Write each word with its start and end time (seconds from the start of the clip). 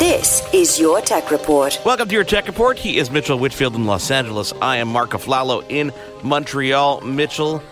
This 0.00 0.42
is 0.54 0.80
your 0.80 1.02
Tech 1.02 1.30
Report. 1.30 1.78
Welcome 1.84 2.08
to 2.08 2.14
your 2.14 2.24
Tech 2.24 2.46
Report. 2.46 2.78
He 2.78 2.96
is 2.96 3.10
Mitchell 3.10 3.38
Whitfield 3.38 3.74
in 3.74 3.84
Los 3.84 4.10
Angeles. 4.10 4.50
I 4.62 4.78
am 4.78 4.88
Marco 4.88 5.18
Flalo 5.18 5.62
in 5.68 5.92
Montreal. 6.22 7.02
Mitchell, 7.02 7.62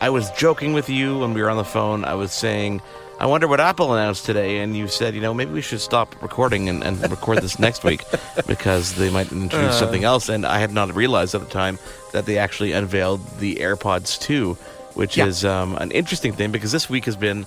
I 0.00 0.08
was 0.08 0.30
joking 0.30 0.72
with 0.72 0.88
you 0.88 1.18
when 1.18 1.34
we 1.34 1.42
were 1.42 1.50
on 1.50 1.58
the 1.58 1.64
phone. 1.64 2.06
I 2.06 2.14
was 2.14 2.32
saying, 2.32 2.80
I 3.20 3.26
wonder 3.26 3.46
what 3.46 3.60
Apple 3.60 3.92
announced 3.92 4.24
today. 4.24 4.60
And 4.60 4.74
you 4.74 4.88
said, 4.88 5.14
you 5.14 5.20
know, 5.20 5.34
maybe 5.34 5.52
we 5.52 5.60
should 5.60 5.82
stop 5.82 6.22
recording 6.22 6.70
and, 6.70 6.82
and 6.82 6.98
record 7.10 7.42
this 7.42 7.58
next 7.58 7.84
week 7.84 8.02
because 8.46 8.94
they 8.94 9.10
might 9.10 9.30
introduce 9.30 9.74
uh. 9.74 9.80
something 9.80 10.04
else. 10.04 10.30
And 10.30 10.46
I 10.46 10.60
had 10.60 10.72
not 10.72 10.94
realized 10.94 11.34
at 11.34 11.42
the 11.42 11.50
time 11.50 11.78
that 12.12 12.24
they 12.24 12.38
actually 12.38 12.72
unveiled 12.72 13.20
the 13.40 13.56
AirPods 13.56 14.18
2, 14.22 14.54
which 14.94 15.18
yeah. 15.18 15.26
is 15.26 15.44
um, 15.44 15.76
an 15.76 15.90
interesting 15.90 16.32
thing 16.32 16.50
because 16.50 16.72
this 16.72 16.88
week 16.88 17.04
has 17.04 17.16
been 17.16 17.44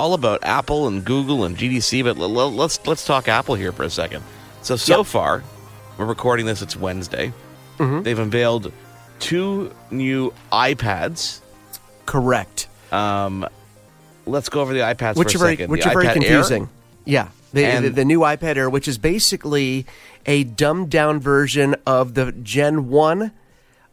all 0.00 0.14
about 0.14 0.42
Apple 0.42 0.88
and 0.88 1.04
Google 1.04 1.44
and 1.44 1.58
GDC, 1.58 2.02
but 2.02 2.16
let's 2.16 2.86
let's 2.86 3.04
talk 3.04 3.28
Apple 3.28 3.54
here 3.54 3.70
for 3.70 3.82
a 3.82 3.90
second. 3.90 4.24
So 4.62 4.76
so 4.76 4.98
yep. 4.98 5.06
far, 5.06 5.44
we're 5.98 6.06
recording 6.06 6.46
this. 6.46 6.62
It's 6.62 6.74
Wednesday. 6.74 7.34
Mm-hmm. 7.76 8.02
They've 8.02 8.18
unveiled 8.18 8.72
two 9.18 9.74
new 9.90 10.32
iPads. 10.50 11.40
Correct. 12.06 12.68
Um, 12.90 13.46
let's 14.24 14.48
go 14.48 14.62
over 14.62 14.72
the 14.72 14.80
iPads 14.80 15.16
which 15.16 15.32
for 15.32 15.36
are 15.36 15.40
very, 15.40 15.52
second. 15.52 15.70
Which 15.70 15.84
the 15.84 15.90
are 15.90 16.00
very 16.00 16.14
confusing. 16.14 16.62
Air, 16.62 16.68
yeah. 17.04 17.28
The, 17.52 17.80
the, 17.80 17.88
the, 17.90 18.04
new 18.04 18.20
iPad 18.20 18.56
Air, 18.56 18.70
which 18.70 18.86
is 18.88 18.96
basically 18.96 19.84
a 20.24 20.44
dumbed 20.44 20.88
down 20.88 21.20
version 21.20 21.74
of 21.84 22.14
the 22.14 22.30
Gen 22.30 22.88
1 22.88 23.32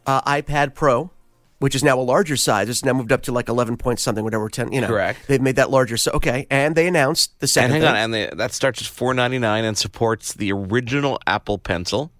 uh, 0.06 0.20
iPad 0.22 0.74
Pro 0.74 1.10
which 1.58 1.74
is 1.74 1.82
now 1.82 1.98
a 1.98 2.02
larger 2.02 2.36
size. 2.36 2.68
It's 2.68 2.84
now 2.84 2.92
moved 2.92 3.12
up 3.12 3.22
to 3.22 3.32
like 3.32 3.48
11 3.48 3.76
point 3.76 4.00
something, 4.00 4.24
whatever, 4.24 4.48
10, 4.48 4.72
you 4.72 4.80
know. 4.80 4.86
Correct. 4.86 5.20
They've 5.26 5.40
made 5.40 5.56
that 5.56 5.70
larger. 5.70 5.96
So, 5.96 6.12
okay. 6.12 6.46
And 6.50 6.74
they 6.76 6.86
announced 6.86 7.38
the 7.40 7.48
second 7.48 7.72
And 7.72 7.82
hang 7.82 7.82
thing. 7.82 7.90
on. 7.90 7.96
And 7.96 8.14
they, 8.14 8.30
that 8.36 8.52
starts 8.52 8.80
at 8.82 8.88
499 8.88 9.64
and 9.64 9.76
supports 9.76 10.32
the 10.34 10.52
original 10.52 11.18
Apple 11.26 11.58
Pencil. 11.58 12.12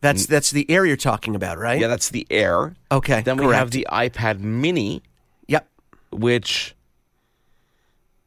That's 0.00 0.26
that's 0.26 0.52
the 0.52 0.70
Air 0.70 0.86
you're 0.86 0.96
talking 0.96 1.34
about, 1.34 1.58
right? 1.58 1.80
Yeah, 1.80 1.88
that's 1.88 2.10
the 2.10 2.24
Air. 2.30 2.76
Okay. 2.92 3.20
Then 3.22 3.36
we 3.36 3.52
have 3.52 3.72
the 3.72 3.84
iPad 3.90 4.38
Mini. 4.38 5.02
Yep. 5.48 5.68
Which 6.12 6.76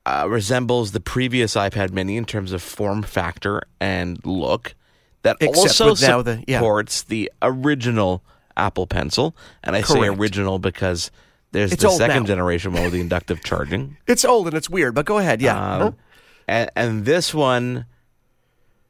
uh, 0.05 0.27
resembles 0.29 0.91
the 0.91 0.99
previous 0.99 1.55
iPad 1.55 1.91
Mini 1.91 2.17
in 2.17 2.25
terms 2.25 2.51
of 2.51 2.61
form 2.61 3.03
factor 3.03 3.61
and 3.79 4.19
look. 4.25 4.75
That 5.23 5.37
Except 5.39 5.81
also 5.81 6.23
the, 6.23 6.43
yeah. 6.47 6.57
supports 6.57 7.03
the 7.03 7.31
original 7.41 8.23
Apple 8.57 8.87
Pencil, 8.87 9.35
and 9.63 9.75
I 9.75 9.81
Correct. 9.81 10.01
say 10.01 10.07
original 10.07 10.59
because 10.59 11.11
there's 11.51 11.73
It's 11.73 11.83
the 11.83 11.89
second 11.91 12.23
now. 12.23 12.27
generation 12.27 12.73
one 12.73 12.83
with 12.83 12.93
the 12.93 13.01
inductive 13.07 13.43
charging. 13.43 13.97
It's 14.07 14.23
old 14.25 14.47
and 14.47 14.55
it's 14.55 14.69
weird, 14.69 14.95
but 14.95 15.05
go 15.05 15.17
ahead. 15.17 15.41
Yeah. 15.41 15.75
Um, 15.85 15.95
and, 16.47 16.69
and 16.75 17.05
this 17.05 17.33
one, 17.33 17.85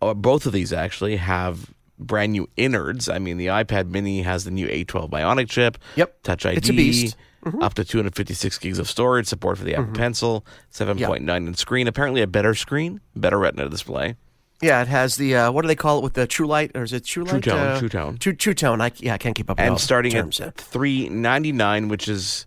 or 0.01 0.13
both 0.15 0.45
of 0.45 0.53
these 0.53 0.71
actually, 0.73 1.17
have 1.17 1.71
brand 1.99 2.31
new 2.31 2.47
innards. 2.57 3.09
I 3.09 3.19
mean, 3.19 3.37
the 3.37 3.47
iPad 3.47 3.89
Mini 3.89 4.21
has 4.23 4.43
the 4.43 4.51
new 4.51 4.67
A12 4.67 5.09
Bionic 5.09 5.49
chip. 5.49 5.77
Yep. 5.95 6.23
Touch 6.23 6.45
ID. 6.45 6.57
It's 6.57 6.69
a 6.69 6.73
beast. 6.73 7.15
Mm-hmm. 7.45 7.63
Up 7.63 7.73
to 7.73 7.83
256 7.83 8.59
gigs 8.59 8.77
of 8.77 8.87
storage, 8.87 9.25
support 9.25 9.57
for 9.57 9.63
the 9.63 9.73
Apple 9.73 9.93
Pencil, 9.93 10.45
7.9 10.71 11.47
inch 11.47 11.57
screen. 11.57 11.87
Apparently, 11.87 12.21
a 12.21 12.27
better 12.27 12.53
screen, 12.53 13.01
better 13.15 13.39
Retina 13.39 13.67
display. 13.67 14.15
Yeah, 14.61 14.81
it 14.81 14.87
has 14.87 15.15
the, 15.15 15.35
uh, 15.35 15.51
what 15.51 15.61
do 15.63 15.67
they 15.67 15.75
call 15.75 15.97
it 15.99 16.03
with 16.03 16.13
the 16.13 16.27
True 16.27 16.47
Light? 16.47 16.71
Or 16.75 16.83
is 16.83 16.93
it 16.93 17.03
True 17.05 17.23
Light? 17.23 17.43
Tone, 17.43 17.57
Uh, 17.57 17.79
True 17.79 17.89
Tone. 17.89 18.17
True, 18.17 18.33
True 18.33 18.53
Tone. 18.53 18.81
I, 18.81 18.91
yeah, 18.97 19.13
I 19.13 19.17
can't 19.17 19.35
keep 19.35 19.49
up 19.49 19.57
with 19.57 19.63
all 19.63 19.67
And 19.67 19.75
the 19.77 19.81
starting 19.81 20.11
terms, 20.11 20.39
at 20.39 20.55
399 20.57 21.87
which 21.87 22.07
is. 22.07 22.45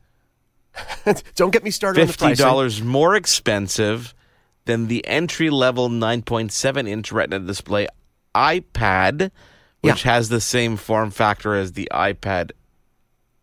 Don't 1.37 1.51
get 1.53 1.63
me 1.63 1.71
started 1.71 2.01
on 2.01 2.07
the 2.09 2.13
fifty 2.13 2.35
dollars 2.35 2.83
more 2.83 3.15
expensive 3.15 4.13
than 4.65 4.89
the 4.89 5.07
entry 5.07 5.49
level 5.51 5.89
nine 5.89 6.23
point 6.23 6.51
seven 6.51 6.87
inch 6.89 7.13
Retina 7.13 7.39
display 7.39 7.87
iPad, 8.35 9.31
which 9.83 10.03
has 10.03 10.31
the 10.31 10.41
same 10.41 10.77
form 10.77 11.11
factor 11.13 11.55
as 11.55 11.73
the 11.73 11.89
iPad 11.93 12.51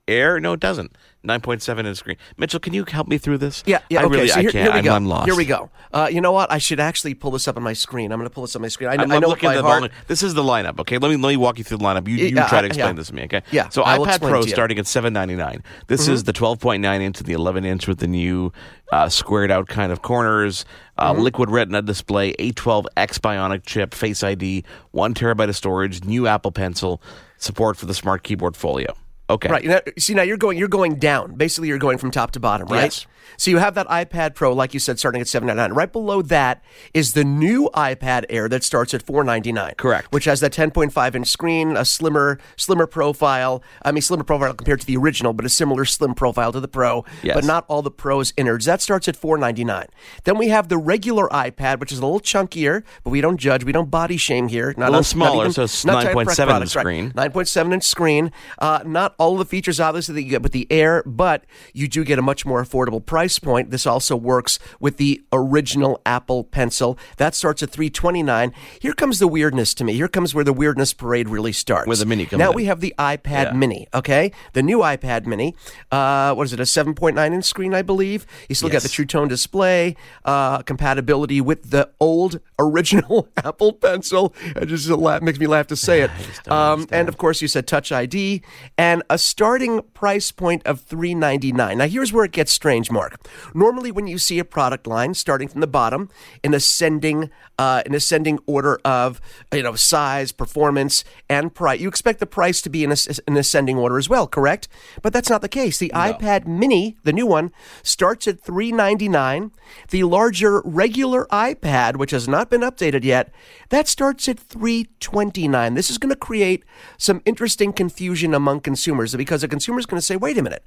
Air. 0.09 0.41
No, 0.41 0.53
it 0.53 0.59
doesn't. 0.59 0.97
Nine 1.23 1.39
point 1.39 1.61
seven 1.61 1.85
in 1.85 1.91
inch 1.91 1.99
screen. 1.99 2.17
Mitchell, 2.37 2.59
can 2.59 2.73
you 2.73 2.83
help 2.83 3.07
me 3.07 3.19
through 3.19 3.37
this? 3.37 3.61
Yeah, 3.67 3.79
yeah. 3.91 4.01
I 4.01 4.05
okay, 4.05 4.15
really, 4.15 4.27
so 4.29 4.39
I 4.39 4.41
can't. 4.43 4.53
here 4.55 4.63
we 4.71 4.79
I'm, 4.79 4.83
go. 4.83 4.95
I'm 4.95 5.05
lost. 5.05 5.25
Here 5.27 5.35
we 5.35 5.45
go. 5.45 5.69
Uh, 5.93 6.09
you 6.11 6.19
know 6.19 6.31
what? 6.31 6.51
I 6.51 6.57
should 6.57 6.79
actually 6.79 7.13
pull 7.13 7.29
this 7.29 7.47
up 7.47 7.57
on 7.57 7.63
my 7.63 7.73
screen. 7.73 8.11
I'm 8.11 8.17
going 8.17 8.27
to 8.27 8.33
pull 8.33 8.41
this 8.43 8.55
up 8.55 8.59
on 8.59 8.63
my 8.63 8.69
screen. 8.69 8.89
I, 8.89 8.93
I'm, 8.93 9.01
I 9.11 9.15
I'm 9.15 9.21
know 9.21 9.27
looking 9.29 9.49
at 9.49 9.55
the 9.57 9.61
heart. 9.61 9.91
This 10.07 10.23
is 10.23 10.33
the 10.33 10.41
lineup. 10.41 10.79
Okay, 10.79 10.97
let 10.97 11.09
me 11.11 11.17
let 11.17 11.29
me 11.29 11.37
walk 11.37 11.59
you 11.59 11.63
through 11.63 11.77
the 11.77 11.83
lineup. 11.83 12.07
You, 12.07 12.15
you 12.15 12.35
Yeah, 12.35 12.47
try 12.47 12.61
to 12.61 12.67
explain 12.67 12.87
yeah. 12.87 12.93
this 12.93 13.07
to 13.09 13.13
me. 13.15 13.23
Okay. 13.25 13.43
Yeah, 13.51 13.69
So 13.69 13.83
I 13.85 13.99
iPad 13.99 14.19
Pro. 14.21 14.39
Mm-hmm. 14.41 14.49
starting 14.49 14.79
at 14.79 14.87
seven 14.87 15.13
ninety 15.13 15.35
nine. 15.35 15.61
This 15.87 16.07
is 16.07 16.23
the 16.23 16.33
twelve 16.33 16.59
point 16.59 16.81
nine 16.81 17.01
inch 17.01 17.17
to 17.17 17.23
the 17.23 17.33
eleven 17.33 17.65
inch 17.65 17.87
with 17.87 17.99
the 17.99 18.07
new 18.07 18.51
uh, 18.91 19.07
squared 19.07 19.51
out 19.51 19.67
kind 19.67 19.91
of 19.91 20.01
corners. 20.01 20.65
Uh, 20.97 21.13
Mm-hmm. 21.13 21.21
Liquid 21.21 21.49
Retina 21.49 21.81
display, 21.81 22.33
A12X 22.33 23.19
Bionic 23.19 23.63
chip, 23.65 23.93
Face 23.95 24.21
ID, 24.23 24.63
one 24.91 25.13
terabyte 25.15 25.49
of 25.49 25.55
storage, 25.55 26.03
new 26.03 26.27
Apple 26.27 26.51
Pencil, 26.51 27.01
support 27.37 27.75
for 27.75 27.87
the 27.87 27.93
Smart 27.95 28.21
Keyboard 28.23 28.55
Folio. 28.55 28.93
Okay. 29.31 29.49
Right. 29.49 29.63
You 29.63 29.69
know, 29.69 29.81
see 29.97 30.13
now 30.13 30.23
you're 30.23 30.37
going 30.37 30.57
you're 30.57 30.67
going 30.67 30.95
down. 30.95 31.35
Basically, 31.35 31.67
you're 31.67 31.77
going 31.77 31.97
from 31.97 32.11
top 32.11 32.31
to 32.31 32.39
bottom, 32.39 32.67
right? 32.67 32.83
Yes. 32.83 33.07
So 33.37 33.49
you 33.49 33.57
have 33.59 33.75
that 33.75 33.87
iPad 33.87 34.35
Pro, 34.35 34.53
like 34.53 34.73
you 34.73 34.79
said, 34.79 34.99
starting 34.99 35.21
at 35.21 35.27
seven 35.27 35.47
ninety 35.47 35.61
nine. 35.61 35.73
Right 35.73 35.91
below 35.91 36.21
that 36.23 36.63
is 36.93 37.13
the 37.13 37.23
new 37.23 37.69
iPad 37.73 38.25
Air 38.29 38.49
that 38.49 38.63
starts 38.63 38.93
at 38.93 39.01
four 39.01 39.23
ninety 39.23 39.51
nine. 39.51 39.73
Correct. 39.77 40.11
Which 40.11 40.25
has 40.25 40.41
that 40.41 40.51
ten 40.51 40.69
point 40.71 40.91
five 40.93 41.15
inch 41.15 41.27
screen, 41.27 41.77
a 41.77 41.85
slimmer 41.85 42.39
slimmer 42.57 42.87
profile. 42.87 43.63
I 43.83 43.91
mean, 43.91 44.01
slimmer 44.01 44.23
profile 44.23 44.53
compared 44.53 44.81
to 44.81 44.85
the 44.87 44.97
original, 44.97 45.33
but 45.33 45.45
a 45.45 45.49
similar 45.49 45.85
slim 45.85 46.13
profile 46.13 46.51
to 46.51 46.59
the 46.59 46.67
Pro. 46.67 47.05
Yes. 47.23 47.35
But 47.35 47.45
not 47.45 47.65
all 47.67 47.81
the 47.81 47.91
Pro's 47.91 48.33
innards. 48.37 48.65
That 48.65 48.81
starts 48.81 49.07
at 49.07 49.15
four 49.15 49.37
ninety 49.37 49.63
nine. 49.63 49.87
Then 50.23 50.37
we 50.37 50.49
have 50.49 50.67
the 50.67 50.77
regular 50.77 51.27
iPad, 51.29 51.79
which 51.79 51.91
is 51.91 51.99
a 51.99 52.05
little 52.05 52.19
chunkier, 52.19 52.83
but 53.03 53.11
we 53.11 53.21
don't 53.21 53.37
judge, 53.37 53.63
we 53.63 53.71
don't 53.71 53.89
body 53.89 54.17
shame 54.17 54.49
here. 54.49 54.73
Not 54.77 54.87
little 54.87 54.97
on- 54.97 55.03
smaller, 55.03 55.43
even- 55.45 55.53
so 55.53 55.63
it's 55.63 55.81
trying 55.81 56.07
to 56.07 56.13
9.7 56.13 56.27
inch 56.27 56.37
products, 56.47 56.75
right. 56.75 56.81
screen. 56.83 57.11
9.7 57.11 57.73
inch 57.73 57.83
screen. 57.83 58.31
Uh, 58.59 58.79
not 58.85 59.15
all 59.21 59.33
of 59.33 59.37
the 59.37 59.45
features, 59.45 59.79
obviously, 59.79 60.15
that 60.15 60.23
you 60.23 60.29
get 60.31 60.41
with 60.41 60.51
the 60.51 60.65
Air, 60.71 61.03
but 61.05 61.45
you 61.73 61.87
do 61.87 62.03
get 62.03 62.17
a 62.17 62.23
much 62.23 62.43
more 62.43 62.63
affordable 62.63 63.05
price 63.05 63.37
point. 63.37 63.69
This 63.69 63.85
also 63.85 64.15
works 64.15 64.57
with 64.79 64.97
the 64.97 65.21
original 65.31 66.01
Apple 66.07 66.43
Pencil. 66.43 66.97
That 67.17 67.35
starts 67.35 67.61
at 67.61 67.69
329 67.69 68.51
Here 68.79 68.93
comes 68.93 69.19
the 69.19 69.27
weirdness 69.27 69.75
to 69.75 69.83
me. 69.83 69.93
Here 69.93 70.07
comes 70.07 70.33
where 70.33 70.43
the 70.43 70.51
weirdness 70.51 70.93
parade 70.93 71.29
really 71.29 71.51
starts. 71.51 71.85
Where 71.87 71.95
the 71.95 72.05
Mini 72.07 72.25
comes 72.25 72.39
Now 72.39 72.49
in. 72.49 72.55
we 72.55 72.65
have 72.65 72.79
the 72.79 72.95
iPad 72.97 73.45
Yeah. 73.45 73.51
Mini, 73.53 73.87
okay? 73.93 74.31
The 74.53 74.63
new 74.63 74.79
iPad 74.79 75.27
Mini. 75.27 75.53
Uh, 75.91 76.33
what 76.33 76.45
is 76.45 76.53
it, 76.53 76.59
a 76.59 76.63
7.9 76.63 77.31
inch 77.31 77.45
screen, 77.45 77.75
I 77.75 77.83
believe? 77.83 78.25
You 78.49 78.55
still 78.55 78.69
got 78.69 78.81
the 78.81 78.89
True 78.89 79.05
Tone 79.05 79.27
display, 79.27 79.95
uh, 80.25 80.63
compatibility 80.63 81.41
with 81.41 81.69
the 81.69 81.91
old 81.99 82.39
original 82.57 83.27
Apple 83.37 83.73
Pencil. 83.73 84.33
It 84.55 84.65
just 84.65 84.89
makes 85.21 85.37
me 85.37 85.45
laugh 85.45 85.67
to 85.67 85.75
say 85.75 86.01
it. 86.01 86.09
Um, 86.51 86.87
and 86.91 87.07
of 87.07 87.17
course, 87.17 87.41
you 87.41 87.47
said 87.47 87.65
Touch 87.67 87.91
ID 87.91 88.41
and 88.77 89.00
a 89.09 89.17
starting 89.17 89.81
price 89.93 90.31
point 90.31 90.61
of 90.65 90.81
three 90.81 91.15
ninety 91.15 91.51
nine. 91.51 91.77
Now, 91.77 91.87
here's 91.87 92.11
where 92.11 92.25
it 92.25 92.31
gets 92.31 92.51
strange, 92.51 92.91
Mark. 92.91 93.19
Normally, 93.53 93.91
when 93.91 94.07
you 94.07 94.17
see 94.17 94.39
a 94.39 94.45
product 94.45 94.87
line 94.87 95.13
starting 95.13 95.47
from 95.47 95.61
the 95.61 95.67
bottom 95.67 96.09
in 96.43 96.53
ascending 96.53 97.29
uh, 97.57 97.83
in 97.85 97.93
ascending 97.93 98.39
order 98.45 98.79
of 98.83 99.21
you 99.53 99.63
know 99.63 99.75
size, 99.75 100.31
performance, 100.31 101.03
and 101.29 101.53
price, 101.53 101.79
you 101.79 101.87
expect 101.87 102.19
the 102.19 102.25
price 102.25 102.61
to 102.61 102.69
be 102.69 102.83
in 102.83 102.91
an 102.91 103.37
ascending 103.37 103.77
order 103.77 103.97
as 103.97 104.09
well, 104.09 104.27
correct? 104.27 104.67
But 105.01 105.13
that's 105.13 105.29
not 105.29 105.41
the 105.41 105.49
case. 105.49 105.77
The 105.77 105.91
iPad 105.95 106.45
Mini, 106.47 106.97
the 107.03 107.13
new 107.13 107.25
one, 107.25 107.51
starts 107.83 108.27
at 108.27 108.39
three 108.39 108.71
ninety 108.71 109.07
nine. 109.07 109.51
The 109.89 110.03
larger 110.03 110.61
regular 110.61 111.25
iPad, 111.31 111.95
which 111.95 112.11
has 112.11 112.27
not 112.27 112.49
been 112.49 112.61
updated 112.61 113.03
yet, 113.03 113.33
that 113.69 113.87
starts 113.87 114.27
at 114.27 114.39
329. 114.39 115.73
This 115.73 115.89
is 115.89 115.97
going 115.97 116.09
to 116.09 116.15
create 116.15 116.63
some 116.97 117.21
interesting 117.25 117.73
confusion 117.73 118.33
among 118.33 118.61
consumers 118.61 118.90
because 118.95 119.43
a 119.43 119.47
consumer 119.47 119.79
is 119.79 119.85
going 119.85 119.99
to 119.99 120.05
say, 120.05 120.15
"Wait 120.15 120.37
a 120.37 120.43
minute. 120.43 120.65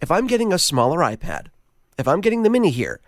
If 0.00 0.10
I'm 0.10 0.26
getting 0.26 0.52
a 0.52 0.58
smaller 0.58 0.98
iPad, 0.98 1.46
if 1.98 2.06
I'm 2.06 2.20
getting 2.20 2.42
the 2.42 2.50
mini 2.50 2.70
here, 2.70 3.00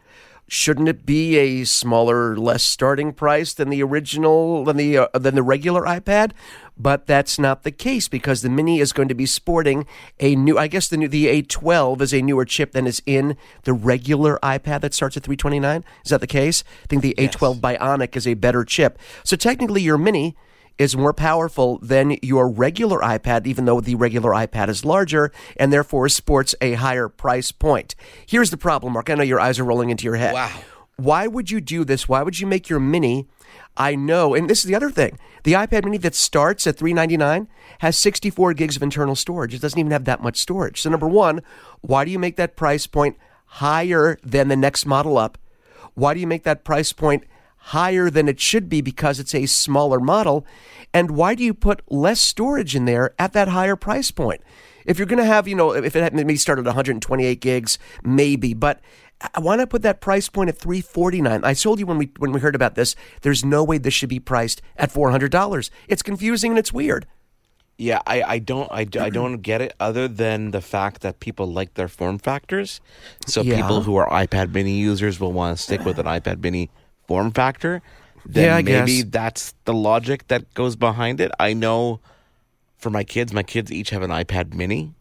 shouldn't 0.48 0.88
it 0.88 1.04
be 1.04 1.36
a 1.36 1.64
smaller, 1.64 2.36
less 2.36 2.64
starting 2.64 3.12
price 3.12 3.52
than 3.52 3.68
the 3.68 3.82
original 3.82 4.64
than 4.64 4.76
the 4.76 4.98
uh, 4.98 5.08
than 5.12 5.34
the 5.34 5.42
regular 5.42 5.82
iPad? 5.82 6.32
But 6.76 7.06
that's 7.06 7.38
not 7.38 7.64
the 7.64 7.70
case 7.70 8.08
because 8.08 8.42
the 8.42 8.48
Mini 8.48 8.80
is 8.80 8.92
going 8.92 9.08
to 9.08 9.14
be 9.14 9.26
sporting 9.26 9.86
a 10.18 10.34
new. 10.34 10.56
I 10.56 10.68
guess 10.68 10.88
the 10.88 10.96
new 10.96 11.08
the 11.08 11.26
A12 11.42 12.00
is 12.00 12.14
a 12.14 12.22
newer 12.22 12.44
chip 12.44 12.72
than 12.72 12.86
is 12.86 13.02
in 13.04 13.36
the 13.64 13.72
regular 13.72 14.38
iPad 14.42 14.80
that 14.80 14.94
starts 14.94 15.16
at 15.16 15.24
329. 15.24 15.84
Is 16.04 16.10
that 16.10 16.20
the 16.20 16.26
case? 16.26 16.64
I 16.84 16.86
think 16.86 17.02
the 17.02 17.14
A12 17.18 17.60
Bionic 17.60 18.16
is 18.16 18.26
a 18.26 18.34
better 18.34 18.64
chip. 18.64 18.98
So 19.24 19.36
technically, 19.36 19.82
your 19.82 19.98
Mini 19.98 20.36
is 20.78 20.96
more 20.96 21.12
powerful 21.12 21.78
than 21.78 22.16
your 22.22 22.48
regular 22.48 23.00
iPad, 23.00 23.46
even 23.46 23.64
though 23.64 23.80
the 23.80 23.96
regular 23.96 24.30
iPad 24.30 24.68
is 24.68 24.84
larger 24.84 25.32
and 25.56 25.72
therefore 25.72 26.08
sports 26.08 26.54
a 26.60 26.74
higher 26.74 27.08
price 27.08 27.50
point. 27.52 27.94
Here's 28.26 28.50
the 28.50 28.56
problem, 28.56 28.92
Mark. 28.92 29.10
I 29.10 29.14
know 29.14 29.22
your 29.22 29.40
eyes 29.40 29.58
are 29.58 29.64
rolling 29.64 29.90
into 29.90 30.04
your 30.04 30.16
head. 30.16 30.34
Wow. 30.34 30.60
Why 30.96 31.26
would 31.26 31.50
you 31.50 31.60
do 31.60 31.84
this? 31.84 32.08
Why 32.08 32.22
would 32.22 32.40
you 32.40 32.46
make 32.46 32.68
your 32.68 32.80
mini? 32.80 33.28
I 33.76 33.94
know, 33.94 34.34
and 34.34 34.50
this 34.50 34.58
is 34.58 34.64
the 34.64 34.74
other 34.74 34.90
thing. 34.90 35.18
The 35.44 35.52
iPad 35.52 35.84
mini 35.84 35.98
that 35.98 36.16
starts 36.16 36.66
at 36.66 36.76
399 36.76 37.46
has 37.78 37.96
64 37.96 38.54
gigs 38.54 38.74
of 38.74 38.82
internal 38.82 39.14
storage. 39.14 39.54
It 39.54 39.60
doesn't 39.60 39.78
even 39.78 39.92
have 39.92 40.04
that 40.06 40.20
much 40.20 40.36
storage. 40.38 40.80
So 40.80 40.90
number 40.90 41.06
1, 41.06 41.40
why 41.80 42.04
do 42.04 42.10
you 42.10 42.18
make 42.18 42.36
that 42.36 42.56
price 42.56 42.88
point 42.88 43.16
higher 43.46 44.18
than 44.24 44.48
the 44.48 44.56
next 44.56 44.86
model 44.86 45.16
up? 45.16 45.38
Why 45.94 46.14
do 46.14 46.20
you 46.20 46.26
make 46.26 46.42
that 46.42 46.64
price 46.64 46.92
point 46.92 47.24
higher 47.58 48.10
than 48.10 48.28
it 48.28 48.40
should 48.40 48.68
be 48.68 48.80
because 48.80 49.18
it's 49.20 49.34
a 49.34 49.46
smaller 49.46 50.00
model? 50.00 50.46
And 50.94 51.12
why 51.12 51.34
do 51.34 51.44
you 51.44 51.54
put 51.54 51.82
less 51.90 52.20
storage 52.20 52.74
in 52.74 52.84
there 52.84 53.14
at 53.18 53.32
that 53.34 53.48
higher 53.48 53.76
price 53.76 54.10
point? 54.10 54.40
If 54.86 54.98
you're 54.98 55.06
going 55.06 55.18
to 55.18 55.24
have, 55.26 55.46
you 55.46 55.54
know, 55.54 55.72
if 55.72 55.94
it 55.94 56.02
had 56.02 56.14
maybe 56.14 56.36
started 56.36 56.62
at 56.62 56.70
128 56.70 57.40
gigs, 57.40 57.78
maybe, 58.02 58.54
but 58.54 58.80
why 59.36 59.56
not 59.56 59.68
put 59.68 59.82
that 59.82 60.00
price 60.00 60.28
point 60.28 60.48
at 60.48 60.56
349 60.56 61.44
i 61.44 61.52
told 61.52 61.80
you 61.80 61.86
when 61.86 61.98
we 61.98 62.08
when 62.18 62.30
we 62.30 62.38
heard 62.38 62.54
about 62.54 62.76
this 62.76 62.94
there's 63.22 63.44
no 63.44 63.64
way 63.64 63.76
this 63.76 63.92
should 63.92 64.08
be 64.08 64.20
priced 64.20 64.62
at 64.76 64.92
$400 64.92 65.70
it's 65.88 66.02
confusing 66.02 66.52
and 66.52 66.58
it's 66.58 66.72
weird 66.72 67.04
Yeah, 67.78 68.00
I, 68.06 68.22
I 68.22 68.38
don't 68.38 68.70
I, 68.70 68.86
I 69.00 69.10
don't 69.10 69.38
get 69.42 69.60
it 69.60 69.72
other 69.80 70.06
than 70.06 70.52
the 70.52 70.60
fact 70.60 71.00
that 71.02 71.18
people 71.18 71.46
like 71.46 71.74
their 71.74 71.88
form 71.88 72.18
factors. 72.18 72.80
So 73.26 73.42
Yeah. 73.42 73.56
people 73.56 73.82
who 73.82 73.96
are 73.96 74.08
iPad 74.08 74.54
mini 74.54 74.78
users 74.78 75.18
will 75.18 75.32
want 75.32 75.56
to 75.56 75.62
stick 75.62 75.84
with 75.84 75.98
an 75.98 76.06
iPad 76.06 76.40
mini 76.40 76.70
form 77.08 77.32
factor. 77.32 77.82
Then 78.24 78.44
Yeah, 78.44 78.56
maybe 78.62 78.96
guess. 79.02 79.04
that's 79.10 79.54
the 79.64 79.74
logic 79.74 80.28
that 80.28 80.52
goes 80.54 80.76
behind 80.76 81.20
it. 81.20 81.32
I 81.40 81.54
know 81.54 81.98
for 82.76 82.90
my 82.90 83.02
kids, 83.02 83.32
my 83.32 83.42
kids 83.42 83.72
each 83.72 83.90
have 83.90 84.02
an 84.02 84.10
iPad 84.10 84.54
mini. 84.54 84.94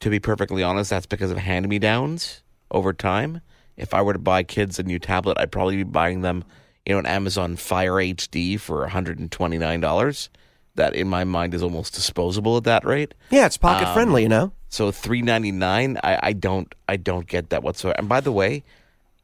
To 0.00 0.10
be 0.10 0.20
perfectly 0.20 0.62
honest, 0.62 0.90
that's 0.90 1.06
because 1.06 1.30
of 1.30 1.38
hand 1.38 1.66
me 1.68 1.78
downs 1.78 2.42
over 2.70 2.92
time. 2.92 3.40
If 3.78 3.94
I 3.94 4.02
were 4.02 4.12
to 4.12 4.18
buy 4.18 4.42
kids 4.42 4.78
a 4.78 4.82
new 4.82 4.98
tablet, 4.98 5.38
I'd 5.38 5.50
probably 5.50 5.76
be 5.76 5.82
buying 5.84 6.20
them, 6.20 6.44
you 6.84 6.92
know, 6.94 6.98
an 6.98 7.06
Amazon 7.06 7.56
Fire 7.56 7.94
HD 7.94 8.60
for 8.60 8.86
$129. 8.86 10.28
That 10.74 10.94
in 10.94 11.08
my 11.08 11.24
mind 11.24 11.54
is 11.54 11.62
almost 11.62 11.94
disposable 11.94 12.58
at 12.58 12.64
that 12.64 12.84
rate. 12.84 13.14
yeah 13.30 13.46
it's 13.46 13.56
pocket 13.56 13.90
friendly 13.94 14.22
um, 14.22 14.24
you 14.24 14.28
know 14.28 14.52
So 14.68 14.92
three 14.92 15.22
ninety 15.22 15.50
nine, 15.50 15.98
I, 16.04 16.18
I 16.22 16.32
don't 16.34 16.74
I 16.86 16.96
don't 16.98 17.26
get 17.26 17.48
that 17.48 17.62
whatsoever. 17.62 17.96
And 17.98 18.08
by 18.08 18.20
the 18.20 18.32
way, 18.32 18.62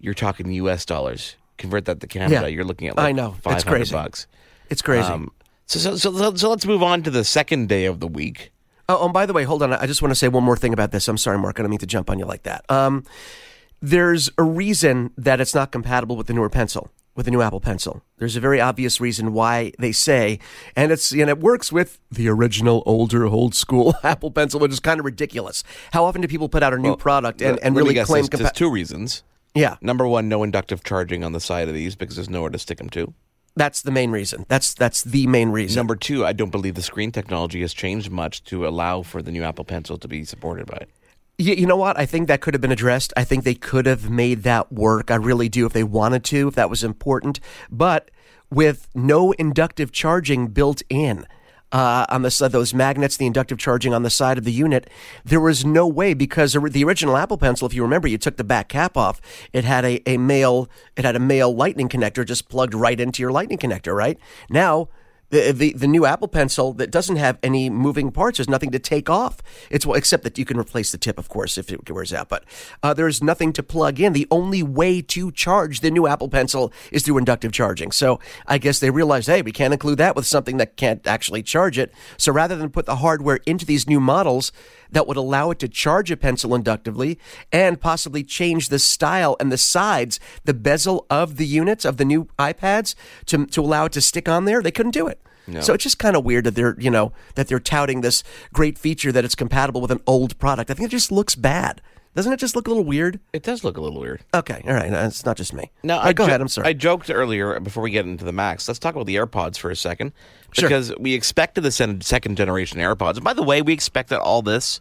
you're 0.00 0.14
talking 0.14 0.50
U.S. 0.52 0.86
dollars. 0.86 1.36
Convert 1.62 1.86
that 1.86 2.00
to 2.00 2.06
Canada, 2.06 2.42
Yeah. 2.42 2.46
you're 2.48 2.64
looking 2.64 2.88
at 2.88 2.96
like 2.96 3.06
I 3.08 3.12
know. 3.12 3.32
It's 3.36 3.42
five 3.44 3.62
hundred 3.62 3.76
crazy. 3.78 3.92
bucks. 3.94 4.26
it's 4.68 4.82
crazy 4.82 5.08
Um, 5.08 5.30
so, 5.66 5.78
so 5.78 5.96
so 5.96 6.34
so 6.34 6.50
let's 6.50 6.66
move 6.66 6.82
on 6.82 7.02
to 7.04 7.10
the 7.10 7.24
second 7.24 7.68
day 7.68 7.86
of 7.86 8.00
the 8.00 8.08
week. 8.08 8.52
Oh, 8.88 9.04
and 9.04 9.12
by 9.14 9.24
the 9.26 9.32
way, 9.32 9.44
hold 9.44 9.62
on. 9.62 9.72
I 9.72 9.86
just 9.86 10.02
want 10.02 10.10
to 10.10 10.16
say 10.16 10.28
one 10.28 10.42
more 10.44 10.56
thing 10.56 10.72
about 10.74 10.90
this. 10.90 11.06
I'm 11.08 11.16
sorry, 11.16 11.38
Mark. 11.38 11.58
I 11.58 11.62
don't 11.62 11.70
mean 11.70 11.78
to 11.78 11.86
jump 11.86 12.10
on 12.10 12.18
you 12.18 12.26
like 12.26 12.42
that. 12.42 12.64
Um, 12.68 13.04
there's 13.80 14.28
a 14.38 14.42
reason 14.42 15.12
that 15.16 15.40
it's 15.40 15.54
not 15.54 15.72
compatible 15.72 16.16
with 16.16 16.26
the 16.26 16.32
newer 16.34 16.48
pencil, 16.50 16.90
with 17.14 17.26
the 17.26 17.30
new 17.32 17.40
Apple 17.42 17.60
Pencil. 17.60 18.02
There's 18.18 18.36
a 18.36 18.40
very 18.40 18.60
obvious 18.60 19.00
reason 19.00 19.32
why 19.32 19.72
they 19.78 19.92
say, 19.92 20.38
and 20.76 20.92
it's 20.92 21.10
and 21.12 21.30
it 21.30 21.38
works 21.40 21.72
with 21.72 21.98
the 22.10 22.28
original, 22.28 22.82
older, 22.86 23.24
old 23.26 23.54
school 23.54 23.94
Apple 24.02 24.30
Pencil, 24.30 24.60
which 24.60 24.72
is 24.72 24.80
kind 24.80 24.98
of 25.00 25.06
ridiculous. 25.06 25.62
How 25.92 26.04
often 26.04 26.20
do 26.22 26.28
people 26.28 26.48
put 26.48 26.62
out 26.62 26.74
a 26.74 26.78
new 26.78 26.96
product 26.96 27.40
and, 27.40 27.58
and 27.60 27.76
really 27.76 27.94
claim? 28.04 28.26
there's, 28.26 28.40
there's 28.40 28.52
two 28.52 28.70
reasons. 28.70 29.22
Yeah, 29.54 29.76
Number 29.80 30.06
one, 30.06 30.28
no 30.28 30.42
inductive 30.42 30.82
charging 30.84 31.24
on 31.24 31.32
the 31.32 31.40
side 31.40 31.68
of 31.68 31.74
these 31.74 31.94
because 31.96 32.16
there's 32.16 32.30
nowhere 32.30 32.50
to 32.50 32.58
stick 32.58 32.78
them 32.78 32.88
to. 32.90 33.12
that's 33.54 33.82
the 33.82 33.90
main 33.90 34.10
reason. 34.10 34.46
That's 34.48 34.72
that's 34.74 35.02
the 35.02 35.26
main 35.26 35.50
reason. 35.50 35.76
Number 35.76 35.96
two, 35.96 36.24
I 36.24 36.32
don't 36.32 36.50
believe 36.50 36.74
the 36.74 36.82
screen 36.82 37.12
technology 37.12 37.60
has 37.60 37.74
changed 37.74 38.10
much 38.10 38.42
to 38.44 38.66
allow 38.66 39.02
for 39.02 39.20
the 39.20 39.30
new 39.30 39.42
Apple 39.42 39.64
Pencil 39.64 39.98
to 39.98 40.08
be 40.08 40.24
supported 40.24 40.66
by 40.66 40.76
it. 40.76 40.90
You, 41.38 41.54
you 41.54 41.66
know 41.66 41.76
what? 41.76 41.98
I 41.98 42.06
think 42.06 42.28
that 42.28 42.40
could 42.40 42.54
have 42.54 42.60
been 42.60 42.72
addressed. 42.72 43.12
I 43.16 43.24
think 43.24 43.44
they 43.44 43.54
could 43.54 43.86
have 43.86 44.08
made 44.10 44.42
that 44.44 44.72
work. 44.72 45.10
I 45.10 45.16
really 45.16 45.48
do 45.48 45.66
if 45.66 45.72
they 45.72 45.84
wanted 45.84 46.24
to, 46.24 46.48
if 46.48 46.54
that 46.54 46.70
was 46.70 46.82
important. 46.84 47.40
But 47.70 48.10
with 48.50 48.88
no 48.94 49.32
inductive 49.32 49.92
charging 49.92 50.48
built 50.48 50.82
in 50.88 51.26
uh, 51.72 52.06
on 52.08 52.22
the 52.22 52.30
side, 52.30 52.52
those 52.52 52.74
magnets, 52.74 53.16
the 53.16 53.26
inductive 53.26 53.58
charging 53.58 53.92
on 53.94 54.02
the 54.02 54.10
side 54.10 54.38
of 54.38 54.44
the 54.44 54.52
unit, 54.52 54.88
there 55.24 55.40
was 55.40 55.64
no 55.64 55.86
way 55.86 56.14
because 56.14 56.52
the 56.52 56.84
original 56.84 57.16
Apple 57.16 57.38
Pencil, 57.38 57.66
if 57.66 57.74
you 57.74 57.82
remember, 57.82 58.06
you 58.06 58.18
took 58.18 58.36
the 58.36 58.44
back 58.44 58.68
cap 58.68 58.96
off. 58.96 59.20
It 59.52 59.64
had 59.64 59.84
a, 59.84 60.08
a 60.08 60.18
male, 60.18 60.68
it 60.96 61.04
had 61.04 61.16
a 61.16 61.20
male 61.20 61.54
lightning 61.54 61.88
connector 61.88 62.26
just 62.26 62.48
plugged 62.48 62.74
right 62.74 63.00
into 63.00 63.22
your 63.22 63.32
lightning 63.32 63.58
connector. 63.58 63.96
Right 63.96 64.18
now. 64.48 64.88
The, 65.32 65.50
the 65.50 65.72
the 65.72 65.88
new 65.88 66.04
Apple 66.04 66.28
Pencil 66.28 66.74
that 66.74 66.90
doesn't 66.90 67.16
have 67.16 67.38
any 67.42 67.70
moving 67.70 68.12
parts. 68.12 68.36
There's 68.36 68.50
nothing 68.50 68.70
to 68.72 68.78
take 68.78 69.08
off. 69.08 69.38
It's 69.70 69.86
well, 69.86 69.96
except 69.96 70.24
that 70.24 70.36
you 70.36 70.44
can 70.44 70.58
replace 70.58 70.92
the 70.92 70.98
tip, 70.98 71.18
of 71.18 71.30
course, 71.30 71.56
if 71.56 71.72
it 71.72 71.90
wears 71.90 72.12
out. 72.12 72.28
But 72.28 72.44
uh, 72.82 72.92
there's 72.92 73.22
nothing 73.22 73.54
to 73.54 73.62
plug 73.62 73.98
in. 73.98 74.12
The 74.12 74.28
only 74.30 74.62
way 74.62 75.00
to 75.00 75.32
charge 75.32 75.80
the 75.80 75.90
new 75.90 76.06
Apple 76.06 76.28
Pencil 76.28 76.70
is 76.90 77.02
through 77.02 77.16
inductive 77.16 77.50
charging. 77.50 77.92
So 77.92 78.20
I 78.46 78.58
guess 78.58 78.78
they 78.78 78.90
realized, 78.90 79.26
hey, 79.26 79.40
we 79.40 79.52
can't 79.52 79.72
include 79.72 79.96
that 79.98 80.14
with 80.14 80.26
something 80.26 80.58
that 80.58 80.76
can't 80.76 81.06
actually 81.06 81.42
charge 81.42 81.78
it. 81.78 81.94
So 82.18 82.30
rather 82.30 82.54
than 82.54 82.68
put 82.68 82.84
the 82.84 82.96
hardware 82.96 83.40
into 83.46 83.64
these 83.64 83.88
new 83.88 84.00
models 84.00 84.52
that 84.92 85.06
would 85.06 85.16
allow 85.16 85.50
it 85.50 85.58
to 85.58 85.68
charge 85.68 86.10
a 86.10 86.16
pencil 86.16 86.54
inductively 86.54 87.18
and 87.50 87.80
possibly 87.80 88.22
change 88.22 88.68
the 88.68 88.78
style 88.78 89.36
and 89.40 89.50
the 89.50 89.58
sides, 89.58 90.20
the 90.44 90.54
bezel 90.54 91.06
of 91.10 91.36
the 91.36 91.46
units 91.46 91.84
of 91.84 91.96
the 91.96 92.04
new 92.04 92.26
iPads 92.38 92.94
to 93.26 93.46
to 93.46 93.60
allow 93.60 93.86
it 93.86 93.92
to 93.92 94.00
stick 94.00 94.28
on 94.28 94.44
there, 94.44 94.62
they 94.62 94.70
couldn't 94.70 94.92
do 94.92 95.08
it. 95.08 95.20
So 95.60 95.74
it's 95.74 95.82
just 95.82 95.98
kind 95.98 96.14
of 96.14 96.24
weird 96.24 96.44
that 96.44 96.54
they're, 96.54 96.76
you 96.78 96.90
know, 96.90 97.12
that 97.34 97.48
they're 97.48 97.58
touting 97.58 98.00
this 98.00 98.22
great 98.52 98.78
feature 98.78 99.10
that 99.10 99.24
it's 99.24 99.34
compatible 99.34 99.80
with 99.80 99.90
an 99.90 100.00
old 100.06 100.38
product. 100.38 100.70
I 100.70 100.74
think 100.74 100.86
it 100.86 100.92
just 100.92 101.10
looks 101.10 101.34
bad. 101.34 101.82
Doesn't 102.14 102.32
it 102.32 102.38
just 102.40 102.54
look 102.54 102.66
a 102.66 102.70
little 102.70 102.84
weird? 102.84 103.20
It 103.32 103.42
does 103.42 103.64
look 103.64 103.78
a 103.78 103.80
little 103.80 103.98
weird. 104.00 104.22
Okay, 104.34 104.62
all 104.66 104.74
right, 104.74 104.92
uh, 104.92 105.06
it's 105.06 105.24
not 105.24 105.36
just 105.38 105.54
me. 105.54 105.70
No, 105.82 105.98
I 105.98 106.12
go 106.12 106.24
jo- 106.24 106.28
ahead. 106.28 106.40
I'm 106.42 106.48
sorry. 106.48 106.68
I 106.68 106.72
joked 106.74 107.08
earlier 107.10 107.58
before 107.60 107.82
we 107.82 107.90
get 107.90 108.04
into 108.04 108.24
the 108.24 108.32
Max. 108.32 108.68
Let's 108.68 108.78
talk 108.78 108.94
about 108.94 109.06
the 109.06 109.16
AirPods 109.16 109.56
for 109.56 109.70
a 109.70 109.76
second, 109.76 110.12
Sure. 110.52 110.68
because 110.68 110.92
we 110.98 111.14
expected 111.14 111.62
the 111.62 111.70
sen- 111.70 112.02
second 112.02 112.36
generation 112.36 112.78
AirPods. 112.80 113.14
And 113.14 113.24
by 113.24 113.32
the 113.32 113.42
way, 113.42 113.62
we 113.62 113.72
expected 113.72 114.18
all 114.18 114.42
this 114.42 114.80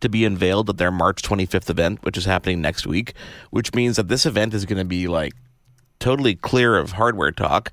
to 0.00 0.08
be 0.08 0.24
unveiled 0.24 0.68
at 0.68 0.76
their 0.78 0.90
March 0.90 1.22
25th 1.22 1.70
event, 1.70 2.00
which 2.02 2.18
is 2.18 2.24
happening 2.24 2.60
next 2.60 2.86
week. 2.88 3.14
Which 3.50 3.72
means 3.72 3.94
that 3.96 4.08
this 4.08 4.26
event 4.26 4.52
is 4.52 4.64
going 4.66 4.78
to 4.78 4.84
be 4.84 5.06
like 5.06 5.32
totally 6.00 6.34
clear 6.34 6.76
of 6.76 6.92
hardware 6.92 7.30
talk. 7.30 7.70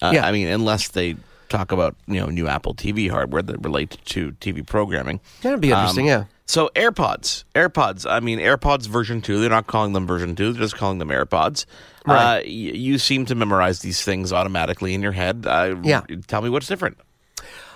Uh, 0.00 0.12
Yeah. 0.14 0.26
I 0.26 0.30
mean, 0.32 0.46
unless 0.46 0.88
they 0.88 1.16
talk 1.56 1.72
about 1.72 1.96
you 2.06 2.20
know 2.20 2.26
new 2.26 2.46
Apple 2.48 2.74
TV 2.74 3.10
hardware 3.10 3.42
that 3.42 3.58
relate 3.64 3.96
to 4.06 4.32
TV 4.32 4.66
programming. 4.66 5.20
That'd 5.42 5.60
be 5.60 5.70
interesting. 5.70 6.04
Um, 6.10 6.20
yeah. 6.20 6.24
So 6.46 6.70
AirPods, 6.76 7.44
AirPods. 7.54 8.10
I 8.10 8.20
mean 8.20 8.38
AirPods 8.38 8.86
version 8.86 9.22
two. 9.22 9.40
They're 9.40 9.48
not 9.50 9.66
calling 9.66 9.92
them 9.94 10.06
version 10.06 10.36
two. 10.36 10.52
They're 10.52 10.62
just 10.62 10.76
calling 10.76 10.98
them 10.98 11.08
AirPods. 11.08 11.64
Right. 12.06 12.38
Uh, 12.38 12.40
y- 12.40 12.42
you 12.50 12.98
seem 12.98 13.24
to 13.26 13.34
memorize 13.34 13.80
these 13.80 14.02
things 14.02 14.32
automatically 14.32 14.92
in 14.94 15.02
your 15.02 15.12
head. 15.12 15.46
Uh, 15.46 15.76
Yeah. 15.82 16.02
Tell 16.26 16.42
me 16.42 16.50
what's 16.50 16.66
different. 16.66 16.98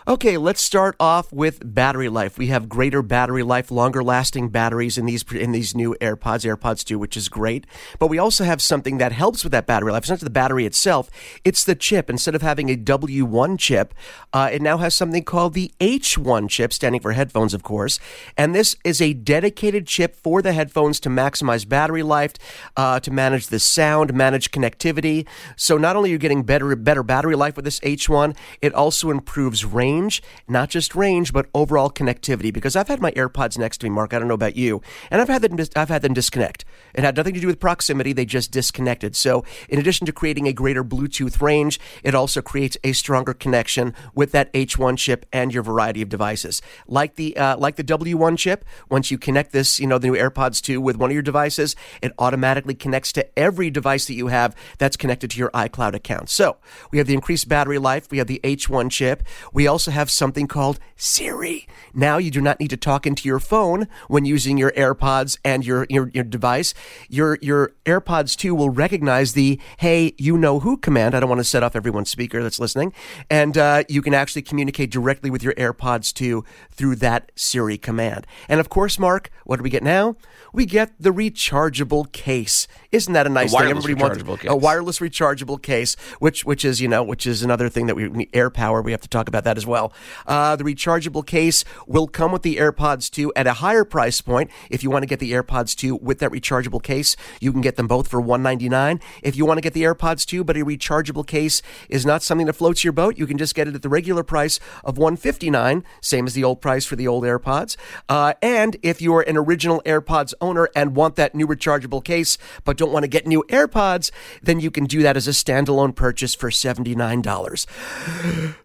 Okay, 0.09 0.38
let's 0.38 0.62
start 0.62 0.97
off 0.99 1.31
with 1.35 1.75
battery 1.75 2.09
life. 2.09 2.38
We 2.38 2.47
have 2.47 2.67
greater 2.67 3.03
battery 3.03 3.43
life, 3.43 3.71
longer 3.71 4.03
lasting 4.03 4.49
batteries 4.49 4.97
in 4.97 5.05
these 5.05 5.23
in 5.31 5.53
these 5.53 5.75
new 5.75 5.95
AirPods, 6.00 6.47
AirPods 6.47 6.83
2, 6.83 6.99
which 6.99 7.15
is 7.15 7.29
great. 7.29 7.67
But 7.99 8.07
we 8.07 8.17
also 8.17 8.45
have 8.45 8.62
something 8.62 8.97
that 8.97 9.12
helps 9.12 9.45
with 9.45 9.53
that 9.53 9.67
battery 9.67 9.93
life. 9.93 10.05
It's 10.05 10.09
not 10.09 10.21
the 10.21 10.31
battery 10.31 10.65
itself; 10.65 11.11
it's 11.45 11.62
the 11.62 11.75
chip. 11.75 12.09
Instead 12.09 12.35
of 12.35 12.41
having 12.41 12.71
a 12.71 12.75
W1 12.75 13.59
chip, 13.59 13.93
uh, 14.33 14.49
it 14.50 14.62
now 14.62 14.79
has 14.79 14.95
something 14.95 15.25
called 15.25 15.53
the 15.53 15.73
H1 15.79 16.49
chip, 16.49 16.73
standing 16.73 17.03
for 17.03 17.12
headphones, 17.12 17.53
of 17.53 17.62
course. 17.62 18.00
And 18.35 18.55
this 18.55 18.77
is 18.85 19.03
a 19.03 19.12
dedicated 19.12 19.87
chip 19.87 20.17
for 20.17 20.41
the 20.41 20.55
headphones 20.55 21.00
to 21.00 21.11
maximize 21.11 21.69
battery 21.69 22.03
life, 22.03 22.33
uh, 22.79 22.99
to 23.00 23.11
manage 23.11 23.49
the 23.49 23.59
sound, 23.59 24.15
manage 24.15 24.53
connectivity. 24.53 25.27
So 25.55 25.77
not 25.77 25.97
only 25.97 26.09
are 26.09 26.12
you 26.12 26.19
getting 26.19 26.45
better 26.45 26.75
better 26.77 27.03
battery 27.03 27.37
life 27.37 27.57
with 27.57 27.67
this 27.67 27.79
H1, 27.81 28.35
it 28.62 28.73
also 28.73 29.11
improves 29.11 29.67
range 29.67 29.98
range, 29.99 30.23
not 30.47 30.71
just 30.71 30.95
range, 30.95 31.33
but 31.33 31.47
overall 31.55 31.90
connectivity. 31.90 32.52
Because 32.52 32.76
I've 32.76 32.88
had 32.88 33.00
my 33.00 33.11
AirPods 33.12 33.59
next 33.59 33.78
to 33.78 33.87
me, 33.87 33.90
Mark. 33.90 34.14
I 34.14 34.19
don't 34.19 34.28
know 34.28 34.35
about 34.35 34.57
you, 34.57 34.81
and 35.11 35.21
I've 35.21 35.28
had 35.28 35.43
them. 35.43 35.59
I've 35.76 35.88
had 35.88 36.02
them 36.02 36.14
disconnect. 36.14 36.64
It 36.95 37.05
had 37.05 37.17
nothing 37.17 37.35
to 37.35 37.40
do 37.40 37.47
with 37.47 37.61
proximity; 37.61 38.12
they 38.12 38.25
just 38.25 38.50
disconnected. 38.50 39.17
So, 39.17 39.45
in 39.69 39.78
addition 39.78 40.07
to 40.07 40.12
creating 40.12 40.47
a 40.47 40.52
greater 40.52 40.85
Bluetooth 40.85 41.40
range, 41.40 41.81
it 42.02 42.14
also 42.14 42.40
creates 42.40 42.76
a 42.85 42.93
stronger 42.93 43.35
connection 43.35 43.95
with 44.14 44.33
that 44.33 44.52
H1 44.52 44.99
chip 44.99 45.26
and 45.33 45.52
your 45.52 45.62
variety 45.62 46.02
of 46.02 46.09
devices. 46.09 46.62
Like 46.87 47.17
the 47.17 47.37
uh, 47.37 47.57
like 47.57 47.76
the 47.76 47.85
W1 47.85 48.38
chip, 48.38 48.64
once 48.88 49.11
you 49.11 49.19
connect 49.19 49.52
this, 49.52 49.81
you 49.81 49.87
know, 49.87 49.99
the 49.99 50.09
new 50.09 50.17
AirPods 50.17 50.61
2 50.61 50.81
with 50.81 50.97
one 50.97 51.11
of 51.11 51.14
your 51.14 51.23
devices, 51.23 51.76
it 52.02 52.12
automatically 52.19 52.75
connects 52.75 53.12
to 53.12 53.38
every 53.38 53.71
device 53.71 54.07
that 54.07 54.14
you 54.14 54.28
have 54.28 54.55
that's 54.78 54.97
connected 54.97 55.31
to 55.31 55.38
your 55.38 55.50
iCloud 55.50 55.95
account. 55.95 56.31
So 56.31 56.57
we 56.90 56.99
have 56.99 57.07
the 57.07 57.14
increased 57.14 57.49
battery 57.49 57.78
life, 57.78 58.11
we 58.11 58.19
have 58.19 58.26
the 58.26 58.40
H1 58.45 58.90
chip, 58.90 59.23
we 59.52 59.67
also 59.67 59.88
have 59.90 60.11
something 60.11 60.47
called 60.47 60.78
Siri. 60.97 61.66
Now 61.95 62.18
you 62.18 62.30
do 62.30 62.40
not 62.40 62.61
need 62.61 62.71
to 62.71 62.76
talk 62.76 63.07
into 63.07 63.28
your 63.28 63.38
phone 63.40 63.88
when 64.09 64.25
using 64.25 64.59
your 64.59 64.71
AirPods 64.73 65.38
and 65.45 65.64
your 65.64 65.87
your, 65.88 66.11
your 66.14 66.25
device. 66.25 66.75
Your 67.09 67.38
your 67.40 67.73
AirPods 67.87 68.37
2 68.37 68.54
will 68.54 68.71
recognize 68.71 69.33
the 69.33 69.61
"Hey, 69.78 70.14
you 70.18 70.37
know 70.37 70.61
who" 70.61 70.76
command. 70.76 71.14
I 71.14 71.21
don't 71.21 71.28
want 71.28 71.40
to 71.40 71.45
set 71.45 71.62
off 71.62 71.75
everyone's 71.76 72.11
speaker 72.11 72.42
that's 72.42 72.59
listening, 72.61 72.92
and 73.30 73.57
uh, 73.57 73.85
you 73.88 74.02
can 74.02 74.14
actually 74.14 74.42
communicate 74.42 74.90
directly 74.90 75.30
with 75.30 75.42
your 75.42 75.54
AirPods 75.54 76.12
2 76.12 76.45
through 76.71 76.97
that 76.97 77.33
Siri 77.37 77.78
command. 77.78 78.26
And 78.49 78.61
of 78.61 78.68
course, 78.68 78.99
Mark, 78.99 79.30
what 79.45 79.57
do 79.57 79.62
we 79.62 79.71
get 79.71 79.83
now? 79.83 80.16
We 80.52 80.66
get 80.66 80.92
the 80.99 81.11
rechargeable 81.11 82.11
case. 82.12 82.66
Isn't 82.90 83.12
that 83.12 83.26
a 83.26 83.30
nice 83.30 83.52
A 83.52 83.59
thing? 83.59 83.66
wireless 83.66 83.85
wants 84.00 84.40
case. 84.42 84.50
a 84.50 84.57
wireless 84.57 84.99
rechargeable 84.99 85.61
case, 85.62 85.95
which 86.18 86.45
which 86.45 86.64
is 86.64 86.80
you 86.80 86.88
know 86.88 87.02
which 87.02 87.26
is 87.26 87.42
another 87.42 87.68
thing 87.68 87.87
that 87.87 87.95
we 87.97 88.09
need 88.09 88.33
AirPower. 88.33 88.83
We 88.85 88.92
have 88.92 89.00
to 89.02 89.09
talk 89.09 89.28
about 89.28 89.45
that 89.45 89.57
as 89.57 89.66
well. 89.68 89.92
Uh, 90.26 90.56
the 90.56 90.64
rechargeable 90.64 91.25
case 91.25 91.64
will 91.87 92.08
come 92.08 92.32
with 92.32 92.42
the 92.42 92.56
AirPods 92.56 93.10
2 93.10 93.32
at 93.37 93.46
a 93.46 93.54
higher 93.54 93.84
price 93.84 94.20
point. 94.20 94.50
If 94.70 94.82
you 94.82 94.90
want 94.90 95.02
to 95.02 95.06
get 95.06 95.20
the 95.20 95.32
AirPods 95.32 95.76
2 95.76 95.96
with 95.96 96.18
that 96.18 96.30
rechargeable 96.30 96.82
case, 96.82 97.16
you 97.40 97.52
can 97.52 97.60
get 97.60 97.76
them 97.76 97.87
both 97.87 98.08
for 98.08 98.20
199. 98.20 99.00
If 99.22 99.37
you 99.37 99.46
want 99.46 99.58
to 99.58 99.62
get 99.62 99.75
the 99.75 99.82
AirPods 99.82 100.26
2 100.26 100.42
but 100.42 100.56
a 100.56 100.64
rechargeable 100.64 101.26
case 101.26 101.62
is 101.88 102.04
not 102.04 102.22
something 102.22 102.46
that 102.46 102.54
floats 102.54 102.82
your 102.82 102.92
boat, 102.92 103.18
you 103.18 103.26
can 103.26 103.38
just 103.38 103.54
get 103.54 103.68
it 103.68 103.75
at 103.75 103.82
the 103.82 103.88
regular 103.88 104.22
price 104.22 104.58
of 104.82 104.98
159, 104.98 105.84
same 106.00 106.26
as 106.26 106.34
the 106.34 106.44
old 106.44 106.60
price 106.60 106.84
for 106.84 106.96
the 106.96 107.06
old 107.06 107.25
AirPods. 107.25 107.76
Uh, 108.08 108.34
and 108.42 108.76
if 108.82 109.00
you're 109.02 109.22
an 109.22 109.37
original 109.37 109.82
AirPods 109.84 110.34
owner 110.40 110.68
and 110.75 110.96
want 110.96 111.16
that 111.16 111.34
new 111.34 111.46
rechargeable 111.46 112.02
case 112.02 112.38
but 112.64 112.76
don't 112.76 112.92
want 112.92 113.04
to 113.04 113.08
get 113.08 113.26
new 113.26 113.44
AirPods, 113.48 114.10
then 114.42 114.60
you 114.60 114.70
can 114.70 114.84
do 114.84 115.02
that 115.02 115.16
as 115.16 115.28
a 115.28 115.32
standalone 115.32 115.94
purchase 115.94 116.34
for 116.34 116.50
$79. 116.50 117.66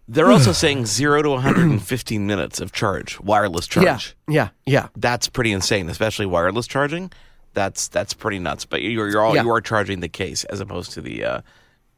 They're 0.07 0.31
also 0.31 0.51
saying 0.51 0.85
zero 0.93 1.21
to 1.21 1.29
115 1.29 2.25
minutes 2.27 2.59
of 2.61 2.71
charge, 2.71 3.19
wireless 3.19 3.67
charge. 3.67 4.15
Yeah, 4.27 4.33
yeah, 4.33 4.49
yeah. 4.65 4.87
That's 4.95 5.27
pretty 5.27 5.51
insane, 5.51 5.89
especially 5.89 6.25
wireless 6.25 6.67
charging. 6.67 7.11
That's 7.53 7.87
that's 7.87 8.13
pretty 8.13 8.39
nuts. 8.39 8.65
But 8.65 8.81
you're 8.81 9.09
you're 9.09 9.21
all 9.21 9.35
Yeah. 9.35 9.43
you 9.43 9.51
are 9.51 9.61
charging 9.61 9.99
the 9.99 10.09
case 10.09 10.43
as 10.45 10.59
opposed 10.59 10.91
to 10.93 11.01
the 11.01 11.23
uh, 11.25 11.41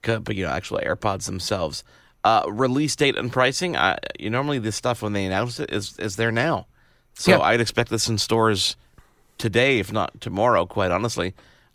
but 0.02 0.36
you 0.36 0.44
know 0.46 0.52
actual 0.52 0.80
AirPods 0.80 1.25
themselves. 1.25 1.84
Uh, 2.24 2.44
release 2.50 2.96
date 2.96 3.16
and 3.18 3.32
pricing. 3.32 3.75
Uh, 3.75 3.98
you 4.20 4.30
normally 4.32 4.58
this 4.60 4.75
stuff 4.75 5.02
when 5.04 5.14
they 5.14 5.25
announce 5.25 5.60
it 5.60 5.72
is 5.72 5.98
is 6.00 6.16
there 6.16 6.32
now. 6.32 6.68
So 7.14 7.32
Yeah. 7.32 7.40
I'd 7.42 7.62
expect 7.62 7.90
this 7.90 8.10
in 8.10 8.18
stores 8.18 8.75
today, 9.38 9.80
if 9.80 9.94
not 9.94 10.20
tomorrow. 10.22 10.66
Quite 10.66 10.92
honestly, 10.92 11.34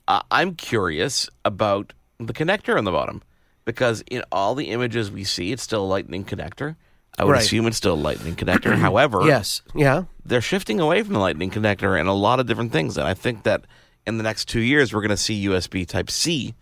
uh, 0.08 0.22
I'm 0.30 0.54
curious 0.56 1.30
about 1.44 1.92
the 2.18 2.32
connector 2.32 2.76
on 2.76 2.84
the 2.84 2.90
bottom 2.92 3.22
because 3.64 4.02
in 4.10 4.22
all 4.32 4.54
the 4.54 4.66
images 4.70 5.10
we 5.10 5.24
see, 5.24 5.52
it's 5.52 5.62
still 5.62 5.84
a 5.84 5.86
Lightning 5.86 6.24
connector. 6.24 6.76
I 7.18 7.24
would 7.24 7.32
Right. 7.32 7.42
assume 7.42 7.66
it's 7.66 7.76
still 7.76 7.94
a 7.94 7.96
Lightning 7.96 8.34
connector. 8.36 8.74
However, 8.78 9.22
Yes, 9.26 9.62
yeah. 9.74 10.04
they're 10.24 10.40
shifting 10.40 10.80
away 10.80 11.02
from 11.02 11.14
the 11.14 11.20
Lightning 11.20 11.50
connector 11.50 11.98
and 11.98 12.08
a 12.08 12.12
lot 12.12 12.40
of 12.40 12.46
different 12.46 12.72
things. 12.72 12.96
And 12.96 13.06
I 13.06 13.14
think 13.14 13.42
that 13.42 13.64
in 14.06 14.16
the 14.16 14.22
next 14.22 14.46
two 14.48 14.60
years, 14.60 14.92
we're 14.94 15.02
going 15.02 15.10
to 15.10 15.16
see 15.16 15.46
USB 15.46 15.86
Type 15.86 16.10
C 16.10 16.54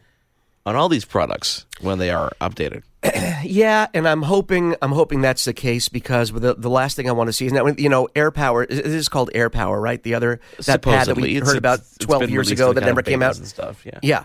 on 0.67 0.75
all 0.77 0.89
these 0.89 1.05
products 1.05 1.65
when 1.81 1.99
they 1.99 2.11
are 2.11 2.33
updated. 2.41 2.83
Yeah, 3.45 3.87
and 3.95 4.09
I'm 4.09 4.23
hoping 4.23 4.75
I'm 4.83 4.91
hoping 4.91 5.21
that's 5.21 5.45
the 5.45 5.53
case 5.53 5.89
because 5.89 6.33
the 6.33 6.57
the 6.57 6.69
last 6.69 6.97
thing 6.97 7.09
I 7.09 7.13
want 7.13 7.29
to 7.29 7.33
see 7.33 7.47
is 7.47 7.53
that 7.53 7.79
you 7.79 7.89
know 7.89 8.09
AirPower. 8.17 8.69
This 8.69 8.81
is 8.81 9.09
called 9.09 9.31
air 9.33 9.49
power, 9.49 9.81
right? 9.81 10.03
The 10.03 10.15
other 10.15 10.41
that 10.67 10.83
pad 10.83 11.07
that 11.07 11.15
we 11.17 11.37
It's- 11.37 11.47
heard 11.49 11.57
about 11.57 11.75
it's- 11.79 11.93
it's 11.97 12.05
12 12.05 12.29
years 12.31 12.51
ago 12.51 12.73
that 12.73 12.81
never 12.83 13.01
came 13.01 13.23
out. 13.23 13.37
and 13.39 13.47
stuff. 13.47 13.87
Yeah. 13.87 14.01
Yeah. 14.03 14.25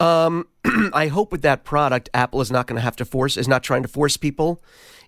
Um, 0.00 0.46
I 0.94 1.08
hope 1.08 1.30
with 1.30 1.42
that 1.42 1.64
product, 1.64 2.08
Apple 2.14 2.40
is 2.40 2.50
not 2.50 2.66
going 2.66 2.76
to 2.76 2.82
have 2.82 2.96
to 2.96 3.04
force, 3.04 3.36
is 3.36 3.46
not 3.46 3.62
trying 3.62 3.82
to 3.82 3.88
force 3.88 4.16
people 4.16 4.62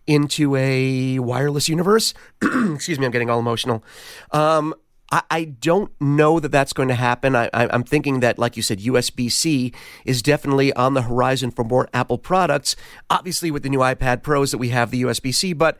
into 0.06 0.54
a 0.56 1.18
wireless 1.18 1.68
universe. 1.68 2.14
Excuse 2.42 2.98
me, 2.98 3.06
I'm 3.06 3.12
getting 3.12 3.30
all 3.30 3.38
emotional. 3.38 3.84
Um, 4.32 4.74
I, 5.10 5.22
I 5.30 5.44
don't 5.44 5.92
know 6.00 6.40
that 6.40 6.50
that's 6.50 6.72
going 6.72 6.88
to 6.88 6.94
happen. 6.94 7.36
I, 7.36 7.48
I'm 7.52 7.84
thinking 7.84 8.20
that, 8.20 8.38
like 8.38 8.56
you 8.56 8.62
said, 8.62 8.80
USB 8.80 9.30
C 9.30 9.72
is 10.04 10.22
definitely 10.22 10.72
on 10.72 10.94
the 10.94 11.02
horizon 11.02 11.50
for 11.50 11.64
more 11.64 11.88
Apple 11.94 12.18
products. 12.18 12.76
Obviously, 13.10 13.50
with 13.50 13.62
the 13.62 13.68
new 13.68 13.78
iPad 13.78 14.22
Pros 14.22 14.50
that 14.50 14.58
we 14.58 14.70
have 14.70 14.90
the 14.90 15.02
USB 15.02 15.34
C, 15.34 15.52
but 15.52 15.78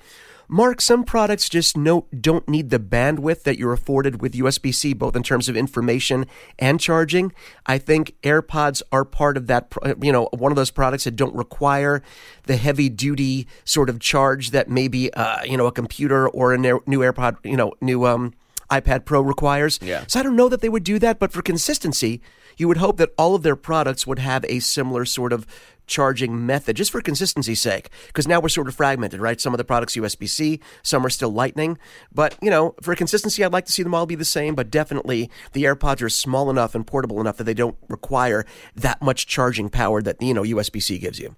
Mark, 0.49 0.81
some 0.81 1.05
products 1.05 1.49
just 1.49 1.77
no, 1.77 2.07
don't 2.19 2.49
need 2.49 2.71
the 2.71 2.79
bandwidth 2.79 3.43
that 3.43 3.59
you're 3.59 3.73
afforded 3.73 4.21
with 4.21 4.35
USB 4.35 4.75
C, 4.75 4.93
both 4.93 5.17
in 5.17 5.23
terms 5.23 5.49
of 5.49 5.57
information 5.57 6.27
and 6.59 6.81
charging. 6.81 7.33
I 7.67 7.79
think 7.79 8.15
AirPods 8.23 8.83
are 8.93 9.05
part 9.05 9.37
of 9.37 9.47
that, 9.49 9.73
you 10.01 10.13
know, 10.13 10.29
one 10.33 10.53
of 10.53 10.57
those 10.57 10.71
products 10.71 11.05
that 11.05 11.17
don't 11.17 11.35
require 11.35 12.03
the 12.45 12.57
heavy 12.57 12.89
duty 12.89 13.47
sort 13.65 13.91
of 13.91 14.01
charge 14.01 14.51
that 14.51 14.69
maybe, 14.69 15.13
uh, 15.15 15.43
you 15.45 15.57
know, 15.57 15.67
a 15.67 15.73
computer 15.73 16.29
or 16.29 16.53
a 16.53 16.59
new 16.59 16.81
AirPod, 16.87 17.37
you 17.45 17.57
know, 17.57 17.73
new 17.81 18.07
um, 18.07 18.33
iPad 18.71 19.05
Pro 19.05 19.21
requires. 19.21 19.79
Yeah. 19.83 20.05
So 20.07 20.21
I 20.21 20.23
don't 20.23 20.37
know 20.37 20.49
that 20.49 20.61
they 20.61 20.69
would 20.69 20.85
do 20.85 20.99
that, 20.99 21.19
but 21.19 21.33
for 21.33 21.43
consistency, 21.43 22.21
you 22.57 22.69
would 22.69 22.79
hope 22.79 22.97
that 22.97 23.11
all 23.19 23.35
of 23.35 23.43
their 23.43 23.57
products 23.57 24.07
would 24.07 24.19
have 24.19 24.45
a 24.49 24.61
similar 24.61 25.05
sort 25.05 25.33
of 25.33 25.47
charging 25.87 26.45
method, 26.47 26.77
just 26.77 26.91
for 26.91 27.01
consistency's 27.01 27.61
sake. 27.61 27.91
Because 28.09 28.27
now 28.27 28.41
we're 28.41 28.49
sort 28.49 28.69
of 28.69 28.75
fragmented, 28.75 29.21
right? 29.21 29.41
Some 29.41 29.55
of 29.55 29.59
the 29.59 29.65
products 29.65 29.97
USB 29.97 30.29
C, 30.29 30.61
some 30.83 31.05
are 31.07 31.11
still 31.11 31.31
Lightning. 31.31 31.79
But, 32.13 32.37
you 32.43 32.51
know, 32.51 32.75
for 32.83 32.95
consistency, 32.95 33.45
I'd 33.45 33.53
like 33.53 33.67
to 33.67 33.73
see 33.73 33.83
them 33.83 33.95
all 33.95 34.07
be 34.07 34.15
the 34.15 34.25
same, 34.25 34.55
but 34.55 34.71
definitely 34.71 35.31
the 35.53 35.65
AirPods 35.65 36.03
are 36.03 36.09
small 36.09 36.51
enough 36.51 36.75
and 36.75 36.87
portable 36.87 37.21
enough 37.21 37.37
that 37.37 37.45
they 37.45 37.55
don't 37.55 37.77
require 37.89 38.45
that 38.75 39.01
much 39.03 39.27
charging 39.27 39.69
power 39.69 40.03
that, 40.03 40.21
you 40.21 40.35
know, 40.35 40.43
USB 40.43 40.83
C 40.83 40.99
gives 40.99 41.19
you. 41.19 41.37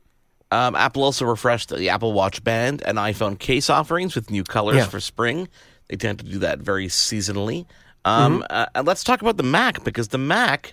Um, 0.50 0.74
Apple 0.76 1.04
also 1.04 1.26
refreshed 1.26 1.68
the 1.68 1.90
Apple 1.90 2.14
Watch 2.14 2.42
Band 2.42 2.82
and 2.86 2.96
iPhone 2.96 3.38
case 3.38 3.68
offerings 3.68 4.14
with 4.14 4.30
new 4.30 4.44
colors 4.44 4.76
Yeah. 4.76 4.86
for 4.86 4.98
spring. 5.00 5.46
They 5.88 5.96
tend 5.96 6.20
to 6.20 6.24
do 6.24 6.38
that 6.38 6.58
very 6.60 6.86
seasonally. 6.86 7.66
Um, 8.06 8.34
Mm-hmm. 8.40 8.42
uh, 8.48 8.66
and 8.74 8.86
let's 8.86 9.04
talk 9.04 9.20
about 9.20 9.36
the 9.36 9.42
Mac 9.42 9.84
because 9.84 10.08
the 10.08 10.16
Mac, 10.18 10.72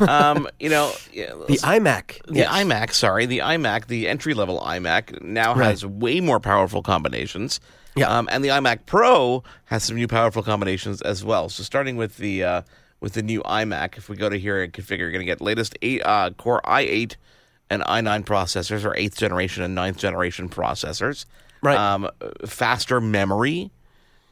um, 0.00 0.48
you 0.60 0.68
know, 0.68 0.92
yeah, 1.12 1.26
The 1.48 1.58
iMac. 1.58 2.24
the 2.26 2.42
iMac, 2.42 2.92
sorry, 2.92 3.26
the 3.26 3.38
iMac, 3.38 3.86
the 3.86 4.08
entry 4.08 4.34
level 4.34 4.60
iMac 4.60 5.20
now 5.22 5.54
Right. 5.54 5.66
has 5.70 5.84
way 5.84 6.20
more 6.20 6.40
powerful 6.40 6.82
combinations. 6.82 7.60
Yeah. 7.96 8.08
Um, 8.08 8.28
and 8.32 8.42
the 8.44 8.48
iMac 8.48 8.86
Pro 8.86 9.42
has 9.66 9.84
some 9.84 9.96
new 9.96 10.08
powerful 10.08 10.42
combinations 10.42 11.02
as 11.02 11.24
well. 11.24 11.48
So 11.48 11.62
starting 11.62 11.96
with 11.96 12.16
the 12.16 12.42
uh, 12.44 12.62
with 13.00 13.14
the 13.14 13.22
new 13.22 13.42
iMac, 13.42 13.98
if 13.98 14.08
we 14.08 14.16
go 14.16 14.28
to 14.30 14.38
here 14.38 14.62
and 14.62 14.72
configure, 14.72 14.98
you're 15.00 15.10
going 15.10 15.20
to 15.20 15.26
get 15.26 15.40
latest 15.40 15.76
eight 15.82 16.00
uh, 16.04 16.30
Core 16.30 16.62
i8 16.64 17.16
and 17.68 17.82
i9 17.82 18.24
processors, 18.24 18.84
or 18.84 18.94
eighth 18.96 19.18
generation 19.18 19.62
and 19.62 19.74
ninth 19.74 19.96
generation 19.98 20.48
processors. 20.48 21.24
Right. 21.62 21.76
Um, 21.76 22.08
faster 22.46 23.00
memory, 23.00 23.70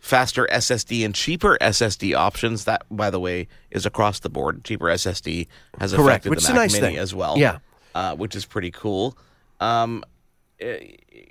faster 0.00 0.48
SSD, 0.50 1.04
and 1.04 1.14
cheaper 1.14 1.56
SSD 1.60 2.16
options. 2.16 2.64
That, 2.64 2.84
by 2.90 3.10
the 3.10 3.20
way, 3.20 3.46
is 3.70 3.86
across 3.86 4.18
the 4.20 4.28
board. 4.30 4.64
Cheaper 4.64 4.86
SSD 4.86 5.46
has 5.78 5.92
Correct, 5.92 6.26
affected 6.26 6.42
the 6.42 6.48
Mac 6.48 6.54
nice 6.56 6.72
Mini 6.72 6.86
thing. 6.86 6.96
as 6.96 7.14
well 7.14 7.36
Yeah. 7.38 7.58
uh, 7.94 8.16
which 8.16 8.34
is 8.34 8.44
pretty 8.44 8.70
cool. 8.70 9.16
Um, 9.60 10.02
eh, 10.58 10.78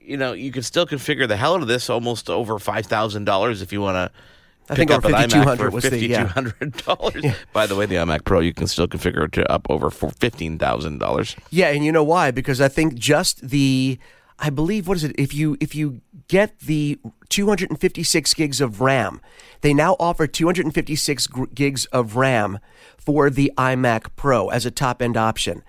you 0.02 0.18
know, 0.18 0.34
you 0.34 0.52
can 0.52 0.64
still 0.64 0.86
configure 0.86 1.28
the 1.28 1.36
hell 1.38 1.56
out 1.56 1.62
of 1.62 1.68
this 1.68 1.90
almost 1.90 2.30
over 2.30 2.58
five 2.60 2.86
thousand 2.86 3.26
dollars 3.26 3.62
if 3.62 3.74
you 3.74 3.82
want 3.82 3.96
to. 3.96 4.20
I 4.72 4.76
think 4.76 4.92
an 4.92 5.02
iMac 5.02 5.30
$5,200 5.30 5.58
for 5.58 5.70
was 5.72 5.92
yeah. 5.92 6.32
dollars. 6.86 7.26
By 7.54 7.66
the 7.66 7.76
way, 7.76 7.88
the 7.88 7.96
iMac 7.96 8.24
Pro 8.24 8.40
you 8.40 8.54
can 8.54 8.68
still 8.68 8.88
configure 8.88 9.26
it 9.26 9.32
to 9.34 9.52
up 9.52 9.66
over 9.68 9.90
for 9.90 10.12
fifteen 10.12 10.60
thousand 10.60 11.00
dollars. 11.00 11.36
Yeah, 11.50 11.70
and 11.70 11.84
you 11.84 11.92
know 11.92 12.04
why? 12.04 12.30
Because 12.30 12.62
I 12.62 12.68
think 12.68 12.94
just 12.94 13.50
the 13.50 13.98
I 14.40 14.50
believe 14.50 14.88
what 14.88 14.98
is 14.98 15.04
it? 15.04 15.16
If 15.18 15.34
you 15.34 15.58
if 15.60 15.76
you 15.76 16.02
get 16.28 16.60
the 16.60 16.98
256 17.30 18.34
gigs 18.34 18.62
of 18.62 18.82
RAM, 18.82 19.22
they 19.62 19.74
now 19.74 19.96
offer 20.00 20.28
256 20.28 21.28
gigs 21.54 21.86
of 21.86 22.16
RAM 22.16 22.60
for 22.98 23.30
the 23.30 23.52
iMac 23.58 24.08
Pro 24.16 24.48
as 24.50 24.66
a 24.66 24.72
top 24.72 25.02
end 25.02 25.18
option. 25.18 25.64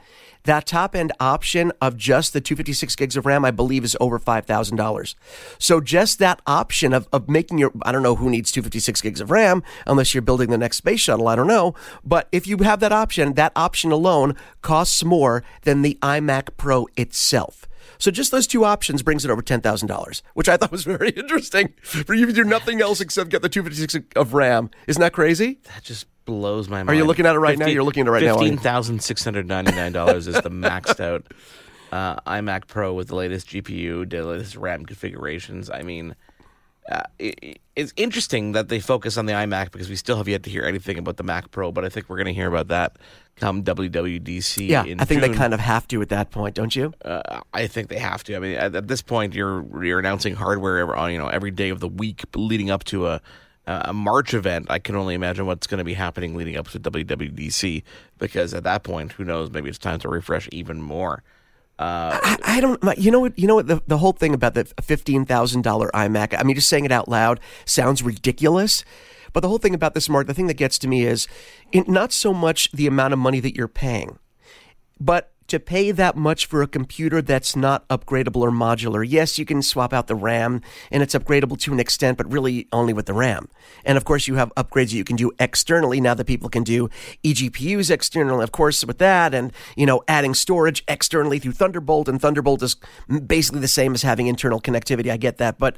That 0.44 0.66
top 0.66 0.96
end 0.96 1.12
option 1.20 1.70
of 1.82 1.96
just 1.96 2.32
the 2.32 2.40
256 2.40 2.96
gigs 2.96 3.16
of 3.16 3.26
RAM, 3.26 3.44
I 3.44 3.50
believe, 3.50 3.84
is 3.84 3.96
over 4.00 4.18
$5,000. 4.18 5.14
So 5.58 5.80
just 5.82 6.18
that 6.18 6.40
option 6.46 6.94
of, 6.94 7.08
of 7.12 7.28
making 7.28 7.58
your, 7.58 7.72
I 7.82 7.92
don't 7.92 8.02
know 8.02 8.14
who 8.14 8.30
needs 8.30 8.50
256 8.50 9.02
gigs 9.02 9.20
of 9.20 9.30
RAM 9.30 9.62
unless 9.86 10.14
you're 10.14 10.22
building 10.22 10.48
the 10.48 10.56
next 10.56 10.78
space 10.78 11.00
shuttle, 11.00 11.28
I 11.28 11.36
don't 11.36 11.46
know. 11.46 11.74
But 12.04 12.26
if 12.32 12.46
you 12.46 12.56
have 12.58 12.80
that 12.80 12.92
option, 12.92 13.34
that 13.34 13.52
option 13.54 13.92
alone 13.92 14.34
costs 14.62 15.04
more 15.04 15.44
than 15.62 15.82
the 15.82 15.98
iMac 16.00 16.56
Pro 16.56 16.88
itself. 16.96 17.66
So 17.98 18.10
just 18.10 18.30
those 18.30 18.46
two 18.46 18.64
options 18.64 19.02
brings 19.02 19.24
it 19.24 19.30
over 19.30 19.42
ten 19.42 19.60
thousand 19.60 19.88
dollars, 19.88 20.22
which 20.34 20.48
I 20.48 20.56
thought 20.56 20.72
was 20.72 20.84
very 20.84 21.10
interesting. 21.16 21.74
For 21.82 22.14
you 22.14 22.26
to 22.26 22.32
do 22.32 22.44
nothing 22.44 22.80
else 22.80 23.00
except 23.00 23.30
get 23.30 23.42
the 23.42 23.48
256 23.48 24.06
of 24.16 24.34
RAM, 24.34 24.70
isn't 24.86 25.00
that 25.00 25.12
crazy? 25.12 25.60
That 25.74 25.82
just 25.82 26.06
blows 26.24 26.68
my 26.68 26.78
mind. 26.78 26.90
Are 26.90 26.94
you 26.94 27.04
looking 27.04 27.26
at 27.26 27.34
it 27.34 27.38
right 27.38 27.58
now? 27.58 27.66
You're 27.66 27.82
looking 27.82 28.02
at 28.02 28.06
it 28.08 28.10
right 28.10 28.22
now. 28.22 28.38
Fifteen 28.38 28.58
thousand 28.58 29.02
six 29.02 29.24
hundred 29.24 29.46
ninety 29.46 29.72
nine 29.72 29.92
dollars 29.92 30.26
is 30.26 30.34
the 30.34 30.50
maxed 30.50 31.00
out 31.04 31.32
uh, 31.92 32.20
iMac 32.20 32.66
Pro 32.66 32.94
with 32.94 33.08
the 33.08 33.16
latest 33.16 33.48
GPU, 33.48 34.08
the 34.08 34.22
latest 34.24 34.56
RAM 34.56 34.86
configurations. 34.86 35.70
I 35.70 35.82
mean, 35.82 36.14
uh, 36.90 37.02
it, 37.18 37.60
it's 37.76 37.92
interesting 37.96 38.52
that 38.52 38.68
they 38.68 38.80
focus 38.80 39.16
on 39.16 39.26
the 39.26 39.32
iMac 39.32 39.70
because 39.70 39.88
we 39.88 39.96
still 39.96 40.16
have 40.16 40.28
yet 40.28 40.42
to 40.44 40.50
hear 40.50 40.64
anything 40.64 40.98
about 40.98 41.16
the 41.16 41.22
Mac 41.22 41.50
Pro, 41.50 41.72
but 41.72 41.84
I 41.84 41.88
think 41.88 42.08
we're 42.08 42.16
going 42.16 42.26
to 42.26 42.34
hear 42.34 42.48
about 42.48 42.68
that 42.68 42.96
come 43.36 43.62
WWDC. 43.64 44.68
Yeah, 44.68 44.82
I 44.82 45.04
think 45.04 45.20
June. 45.22 45.32
they 45.32 45.36
kind 45.36 45.54
of 45.54 45.60
have 45.60 45.88
to 45.88 46.02
at 46.02 46.10
that 46.10 46.30
point, 46.30 46.54
don't 46.54 46.74
you? 46.74 46.92
Uh, 47.04 47.40
I 47.54 47.66
think 47.66 47.88
they 47.88 47.98
have 47.98 48.22
to. 48.24 48.36
I 48.36 48.38
mean, 48.38 48.56
at, 48.56 48.74
at 48.74 48.88
this 48.88 49.02
point, 49.02 49.34
you're 49.34 49.64
you're 49.82 49.98
announcing 49.98 50.34
hardware 50.34 50.78
every, 50.78 50.94
on 50.94 51.12
you 51.12 51.18
know 51.18 51.28
every 51.28 51.50
day 51.50 51.70
of 51.70 51.80
the 51.80 51.88
week 51.88 52.24
leading 52.34 52.70
up 52.70 52.84
to 52.84 53.06
a 53.08 53.20
a 53.66 53.92
March 53.92 54.34
event. 54.34 54.66
I 54.68 54.78
can 54.78 54.96
only 54.96 55.14
imagine 55.14 55.46
what's 55.46 55.66
going 55.66 55.78
to 55.78 55.84
be 55.84 55.94
happening 55.94 56.34
leading 56.34 56.56
up 56.56 56.68
to 56.68 56.80
WWDC 56.80 57.82
because 58.18 58.52
at 58.52 58.64
that 58.64 58.82
point, 58.82 59.12
who 59.12 59.24
knows? 59.24 59.50
Maybe 59.50 59.68
it's 59.68 59.78
time 59.78 59.98
to 60.00 60.08
refresh 60.08 60.48
even 60.52 60.82
more. 60.82 61.22
Uh, 61.80 62.20
I, 62.22 62.36
I 62.44 62.60
don't. 62.60 62.78
You 62.98 63.10
know 63.10 63.20
what? 63.20 63.38
You 63.38 63.46
know 63.46 63.54
what? 63.54 63.66
The, 63.66 63.82
the 63.86 63.96
whole 63.96 64.12
thing 64.12 64.34
about 64.34 64.52
the 64.52 64.66
fifteen 64.82 65.24
thousand 65.24 65.62
dollar 65.62 65.90
iMac. 65.94 66.38
I 66.38 66.42
mean, 66.42 66.54
just 66.54 66.68
saying 66.68 66.84
it 66.84 66.92
out 66.92 67.08
loud 67.08 67.40
sounds 67.64 68.02
ridiculous. 68.02 68.84
But 69.32 69.40
the 69.40 69.48
whole 69.48 69.56
thing 69.56 69.74
about 69.74 69.94
this, 69.94 70.06
Mark, 70.06 70.26
the 70.26 70.34
thing 70.34 70.48
that 70.48 70.54
gets 70.54 70.78
to 70.80 70.88
me 70.88 71.06
is 71.06 71.26
in, 71.72 71.84
not 71.88 72.12
so 72.12 72.34
much 72.34 72.70
the 72.72 72.86
amount 72.86 73.14
of 73.14 73.18
money 73.18 73.40
that 73.40 73.56
you're 73.56 73.66
paying, 73.66 74.18
but 75.00 75.32
to 75.50 75.60
pay 75.60 75.90
that 75.90 76.16
much 76.16 76.46
for 76.46 76.62
a 76.62 76.66
computer 76.66 77.20
that's 77.20 77.54
not 77.54 77.86
upgradable 77.88 78.40
or 78.40 78.50
modular. 78.50 79.04
Yes, 79.06 79.38
you 79.38 79.44
can 79.44 79.62
swap 79.62 79.92
out 79.92 80.06
the 80.06 80.14
RAM 80.14 80.62
and 80.90 81.02
it's 81.02 81.14
upgradable 81.14 81.58
to 81.60 81.72
an 81.72 81.80
extent, 81.80 82.16
but 82.18 82.30
really 82.30 82.68
only 82.72 82.92
with 82.92 83.06
the 83.06 83.12
RAM. 83.12 83.48
And 83.84 83.96
of 83.96 84.04
course, 84.04 84.28
you 84.28 84.36
have 84.36 84.52
upgrades 84.56 84.92
you 84.92 85.04
can 85.04 85.16
do 85.16 85.32
externally 85.38 86.00
now 86.00 86.14
that 86.14 86.26
people 86.26 86.48
can 86.48 86.62
do 86.62 86.88
eGPUs 87.24 87.90
externally, 87.90 88.44
of 88.44 88.52
course, 88.52 88.84
with 88.84 88.98
that, 88.98 89.34
and 89.34 89.52
you 89.76 89.86
know, 89.86 90.02
adding 90.06 90.34
storage 90.34 90.84
externally 90.88 91.38
through 91.38 91.52
Thunderbolt. 91.52 92.08
And 92.08 92.20
Thunderbolt 92.20 92.62
is 92.62 92.76
basically 93.26 93.60
the 93.60 93.68
same 93.68 93.94
as 93.94 94.02
having 94.02 94.28
internal 94.28 94.60
connectivity. 94.60 95.10
I 95.10 95.16
get 95.16 95.38
that, 95.38 95.58
but 95.58 95.76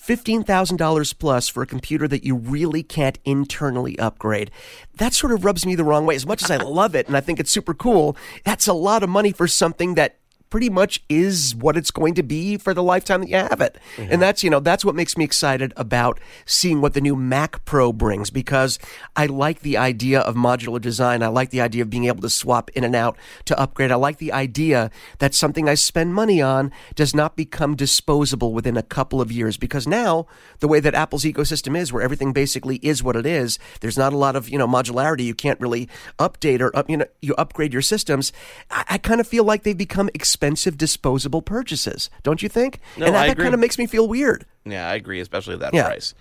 $15,000 0.00 1.18
plus 1.18 1.48
for 1.48 1.62
a 1.62 1.66
computer 1.66 2.08
that 2.08 2.24
you 2.24 2.36
really 2.36 2.82
can't 2.82 3.18
internally 3.24 3.98
upgrade. 3.98 4.50
That 4.96 5.12
sort 5.12 5.32
of 5.32 5.44
rubs 5.44 5.66
me 5.66 5.74
the 5.74 5.84
wrong 5.84 6.06
way. 6.06 6.14
As 6.14 6.26
much 6.26 6.42
as 6.42 6.50
I 6.50 6.56
love 6.56 6.94
it 6.94 7.08
and 7.08 7.16
I 7.16 7.20
think 7.20 7.40
it's 7.40 7.50
super 7.50 7.74
cool, 7.74 8.16
that's 8.44 8.66
a 8.66 8.72
lot 8.72 9.02
of 9.02 9.10
money 9.10 9.32
for 9.32 9.48
something 9.48 9.94
that 9.94 10.17
pretty 10.50 10.70
much 10.70 11.02
is 11.08 11.54
what 11.54 11.76
it's 11.76 11.90
going 11.90 12.14
to 12.14 12.22
be 12.22 12.56
for 12.56 12.72
the 12.72 12.82
lifetime 12.82 13.20
that 13.20 13.28
you 13.28 13.36
have 13.36 13.60
it. 13.60 13.78
And 13.96 14.08
mm-hmm. 14.08 14.20
that's, 14.20 14.42
you 14.42 14.50
know, 14.50 14.60
that's 14.60 14.84
what 14.84 14.94
makes 14.94 15.16
me 15.16 15.24
excited 15.24 15.72
about 15.76 16.18
seeing 16.46 16.80
what 16.80 16.94
the 16.94 17.00
new 17.00 17.16
Mac 17.16 17.64
Pro 17.64 17.92
brings 17.92 18.30
because 18.30 18.78
I 19.16 19.26
like 19.26 19.60
the 19.60 19.76
idea 19.76 20.20
of 20.20 20.34
modular 20.34 20.80
design. 20.80 21.22
I 21.22 21.28
like 21.28 21.50
the 21.50 21.60
idea 21.60 21.82
of 21.82 21.90
being 21.90 22.06
able 22.06 22.22
to 22.22 22.30
swap 22.30 22.70
in 22.70 22.84
and 22.84 22.96
out 22.96 23.16
to 23.44 23.58
upgrade. 23.58 23.92
I 23.92 23.96
like 23.96 24.18
the 24.18 24.32
idea 24.32 24.90
that 25.18 25.34
something 25.34 25.68
I 25.68 25.74
spend 25.74 26.14
money 26.14 26.40
on 26.40 26.72
does 26.94 27.14
not 27.14 27.36
become 27.36 27.76
disposable 27.76 28.52
within 28.52 28.76
a 28.76 28.82
couple 28.82 29.20
of 29.20 29.30
years 29.30 29.56
because 29.56 29.86
now 29.86 30.26
the 30.60 30.68
way 30.68 30.80
that 30.80 30.94
Apple's 30.94 31.24
ecosystem 31.24 31.76
is 31.76 31.92
where 31.92 32.02
everything 32.02 32.32
basically 32.32 32.76
is 32.76 33.02
what 33.02 33.16
it 33.16 33.26
is, 33.26 33.58
there's 33.80 33.98
not 33.98 34.12
a 34.12 34.16
lot 34.16 34.36
of, 34.36 34.48
you 34.48 34.58
know, 34.58 34.66
modularity. 34.66 35.24
You 35.24 35.34
can't 35.34 35.60
really 35.60 35.88
update 36.18 36.60
or 36.60 36.74
up, 36.76 36.88
you 36.88 36.96
know, 36.96 37.06
you 37.20 37.34
upgrade 37.36 37.72
your 37.72 37.82
systems. 37.82 38.32
I, 38.70 38.84
I 38.90 38.98
kind 38.98 39.20
of 39.20 39.28
feel 39.28 39.44
like 39.44 39.62
they've 39.62 39.76
become 39.76 40.08
expensive 40.14 40.37
disposable 40.38 41.42
purchases. 41.42 42.10
Don't 42.22 42.42
you 42.42 42.48
think? 42.48 42.80
No, 42.96 43.06
and 43.06 43.14
that, 43.14 43.26
that 43.28 43.38
kind 43.38 43.54
of 43.54 43.60
makes 43.60 43.78
me 43.78 43.86
feel 43.86 44.06
weird. 44.08 44.44
Yeah, 44.64 44.88
I 44.88 44.94
agree, 44.94 45.20
especially 45.20 45.54
at 45.54 45.60
that 45.60 45.74
Yeah. 45.74 45.84
price. 45.86 46.14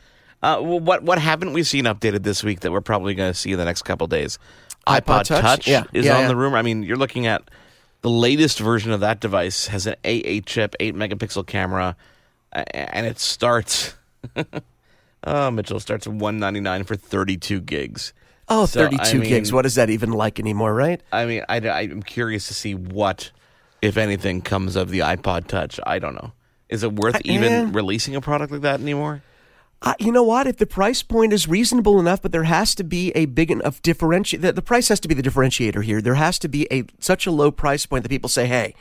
Uh, 0.43 0.59
well, 0.61 0.79
what 0.79 1.03
what 1.03 1.17
haven't 1.19 1.53
we 1.53 1.63
seen 1.63 1.85
updated 1.85 2.23
this 2.23 2.43
week 2.43 2.59
that 2.61 2.71
we're 2.71 2.81
probably 2.81 3.15
going 3.15 3.31
to 3.31 3.37
see 3.37 3.51
in 3.51 3.57
the 3.57 3.65
next 3.65 3.81
couple 3.83 4.05
days? 4.07 4.37
iPod 4.87 5.23
Touch? 5.25 5.67
Yeah. 5.67 5.83
is 5.93 6.05
Yeah, 6.05 6.17
on 6.17 6.27
the 6.27 6.35
rumor. 6.35 6.57
I 6.57 6.61
mean, 6.61 6.83
you're 6.83 6.95
looking 6.97 7.25
at 7.27 7.41
the 8.01 8.09
latest 8.09 8.59
version 8.59 8.91
of 8.91 8.99
that 9.01 9.19
device 9.19 9.67
has 9.67 9.87
an 9.87 9.95
A8 10.03 10.45
chip, 10.45 10.75
eight 10.79 10.95
megapixel 10.95 11.45
camera, 11.47 11.95
and 12.53 13.05
it 13.05 13.19
starts. 13.19 13.95
oh, 15.23 15.51
Mitchell 15.51 15.79
starts 15.79 16.07
at 16.07 16.13
199 16.13 16.83
for 16.83 16.95
32 16.95 17.59
gigs. 17.61 18.13
Oh, 18.49 18.65
So, 18.65 18.85
I 18.85 18.89
32 18.89 19.21
gigs. 19.23 19.51
mean- 19.51 19.55
What 19.55 19.65
is 19.65 19.75
that 19.75 19.89
even 19.89 20.11
like 20.11 20.39
anymore, 20.39 20.73
right? 20.73 21.01
I 21.11 21.25
mean, 21.25 21.43
I, 21.49 21.57
I'm 21.57 22.01
curious 22.03 22.47
to 22.47 22.53
see 22.53 22.75
what, 22.75 23.31
if 23.81 23.97
anything, 23.97 24.41
comes 24.41 24.75
of 24.75 24.89
the 24.89 24.99
iPod 24.99 25.47
Touch. 25.47 25.79
I 25.85 25.99
don't 25.99 26.15
know. 26.15 26.31
Is 26.69 26.83
it 26.83 26.93
worth 26.93 27.21
even 27.23 27.71
releasing 27.71 28.15
a 28.15 28.21
product 28.21 28.51
like 28.51 28.61
that 28.61 28.81
anymore? 28.81 29.23
Uh, 29.81 29.93
you 29.99 30.11
know 30.11 30.23
what? 30.23 30.47
If 30.47 30.57
the 30.57 30.65
price 30.65 31.03
point 31.03 31.31
is 31.31 31.47
reasonable 31.47 31.99
enough, 31.99 32.21
but 32.21 32.31
there 32.31 32.43
has 32.43 32.73
to 32.75 32.83
be 32.83 33.11
a 33.11 33.25
big 33.25 33.51
enough 33.51 33.79
differentiate. 33.83 34.41
The, 34.41 34.51
the 34.51 34.61
price 34.61 34.87
has 34.87 34.99
to 35.01 35.07
be 35.07 35.13
the 35.13 35.21
differentiator 35.21 35.83
here. 35.83 36.01
There 36.01 36.15
has 36.15 36.39
to 36.39 36.47
be 36.47 36.67
a 36.71 36.83
such 36.99 37.27
a 37.27 37.31
low 37.31 37.51
price 37.51 37.85
point 37.85 38.03
that 38.03 38.09
people 38.09 38.29
say, 38.29 38.47
"Hey, 38.47 38.73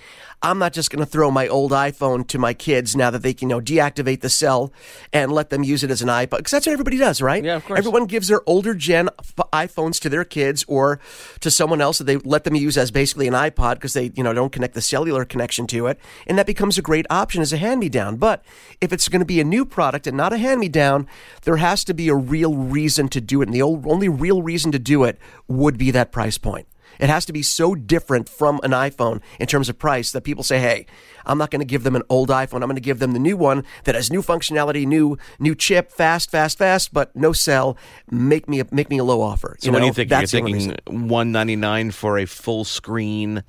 I'm 0.42 0.58
not 0.58 0.72
just 0.72 0.90
going 0.90 1.04
to 1.04 1.10
throw 1.10 1.30
my 1.30 1.48
old 1.48 1.72
iPhone 1.72 2.26
to 2.28 2.38
my 2.38 2.54
kids 2.54 2.94
now 2.94 3.10
that 3.10 3.22
they 3.22 3.34
can, 3.34 3.48
you 3.48 3.56
know, 3.56 3.60
deactivate 3.60 4.20
the 4.20 4.28
cell 4.28 4.72
and 5.12 5.32
let 5.32 5.50
them 5.50 5.64
use 5.64 5.82
it 5.82 5.90
as 5.90 6.02
an 6.02 6.08
iPod." 6.08 6.38
Because 6.38 6.52
that's 6.52 6.66
what 6.66 6.72
everybody 6.72 6.98
does, 6.98 7.20
right? 7.22 7.42
Yeah, 7.42 7.56
of 7.56 7.64
course. 7.64 7.78
Everyone 7.78 8.06
gives 8.06 8.28
their 8.28 8.42
older 8.46 8.74
gen 8.74 9.08
f- 9.18 9.34
iPhones 9.52 10.00
to 10.00 10.08
their 10.08 10.24
kids 10.24 10.64
or 10.68 11.00
to 11.40 11.50
someone 11.50 11.80
else 11.80 11.98
that 11.98 12.04
they 12.04 12.16
let 12.18 12.44
them 12.44 12.54
use 12.54 12.76
as 12.76 12.90
basically 12.90 13.26
an 13.26 13.34
iPod 13.34 13.74
because 13.74 13.94
they, 13.94 14.12
you 14.14 14.22
know, 14.22 14.32
don't 14.32 14.52
connect 14.52 14.74
the 14.74 14.80
cellular 14.80 15.24
connection 15.24 15.66
to 15.68 15.86
it, 15.86 15.98
and 16.26 16.38
that 16.38 16.46
becomes 16.46 16.78
a 16.78 16.82
great 16.82 17.06
option 17.10 17.42
as 17.42 17.52
a 17.52 17.56
hand-me-down. 17.56 18.16
But 18.16 18.44
if 18.80 18.92
it's 18.92 19.08
going 19.08 19.20
to 19.20 19.26
be 19.26 19.40
a 19.40 19.44
new 19.44 19.64
product 19.64 20.06
and 20.06 20.16
not 20.16 20.32
a 20.32 20.38
hand-me-down, 20.38 21.06
there 21.42 21.56
has 21.56 21.84
to 21.84 21.94
be 21.94 22.08
a 22.08 22.14
real 22.14 22.54
reason 22.54 23.08
to 23.08 23.20
do 23.20 23.42
it, 23.42 23.48
and 23.48 23.54
the 23.54 23.62
old, 23.62 23.86
only 23.86 24.08
real 24.08 24.42
reason 24.42 24.70
to 24.72 24.78
do 24.78 25.04
it 25.04 25.18
would 25.48 25.78
be 25.78 25.90
that 25.90 26.12
price 26.12 26.38
point. 26.38 26.66
It 26.98 27.08
has 27.08 27.24
to 27.26 27.32
be 27.32 27.42
so 27.42 27.74
different 27.74 28.28
from 28.28 28.60
an 28.62 28.70
iPhone 28.70 29.20
in 29.38 29.46
terms 29.46 29.68
of 29.68 29.78
price 29.78 30.12
that 30.12 30.22
people 30.22 30.44
say, 30.44 30.58
"Hey, 30.58 30.86
I'm 31.24 31.38
not 31.38 31.50
going 31.50 31.60
to 31.60 31.66
give 31.66 31.82
them 31.82 31.96
an 31.96 32.02
old 32.08 32.28
iPhone. 32.28 32.62
I'm 32.62 32.68
going 32.68 32.76
to 32.76 32.80
give 32.80 32.98
them 32.98 33.12
the 33.12 33.18
new 33.18 33.36
one 33.36 33.64
that 33.84 33.94
has 33.94 34.10
new 34.10 34.22
functionality, 34.22 34.86
new 34.86 35.18
new 35.38 35.54
chip, 35.54 35.92
fast, 35.92 36.30
fast, 36.30 36.58
fast, 36.58 36.92
but 36.92 37.14
no 37.14 37.32
cell. 37.32 37.76
Make 38.10 38.48
me 38.48 38.60
a, 38.60 38.66
make 38.70 38.90
me 38.90 38.98
a 38.98 39.04
low 39.04 39.20
offer." 39.20 39.56
So 39.60 39.72
what 39.72 39.80
do 39.80 39.86
you 39.86 39.92
think? 39.92 40.10
That's 40.10 40.32
You're 40.32 40.42
thinking 40.42 40.76
one 41.08 41.32
ninety 41.32 41.56
nine 41.56 41.90
for 41.90 42.18
a 42.18 42.26
full 42.26 42.64
screen. 42.64 43.44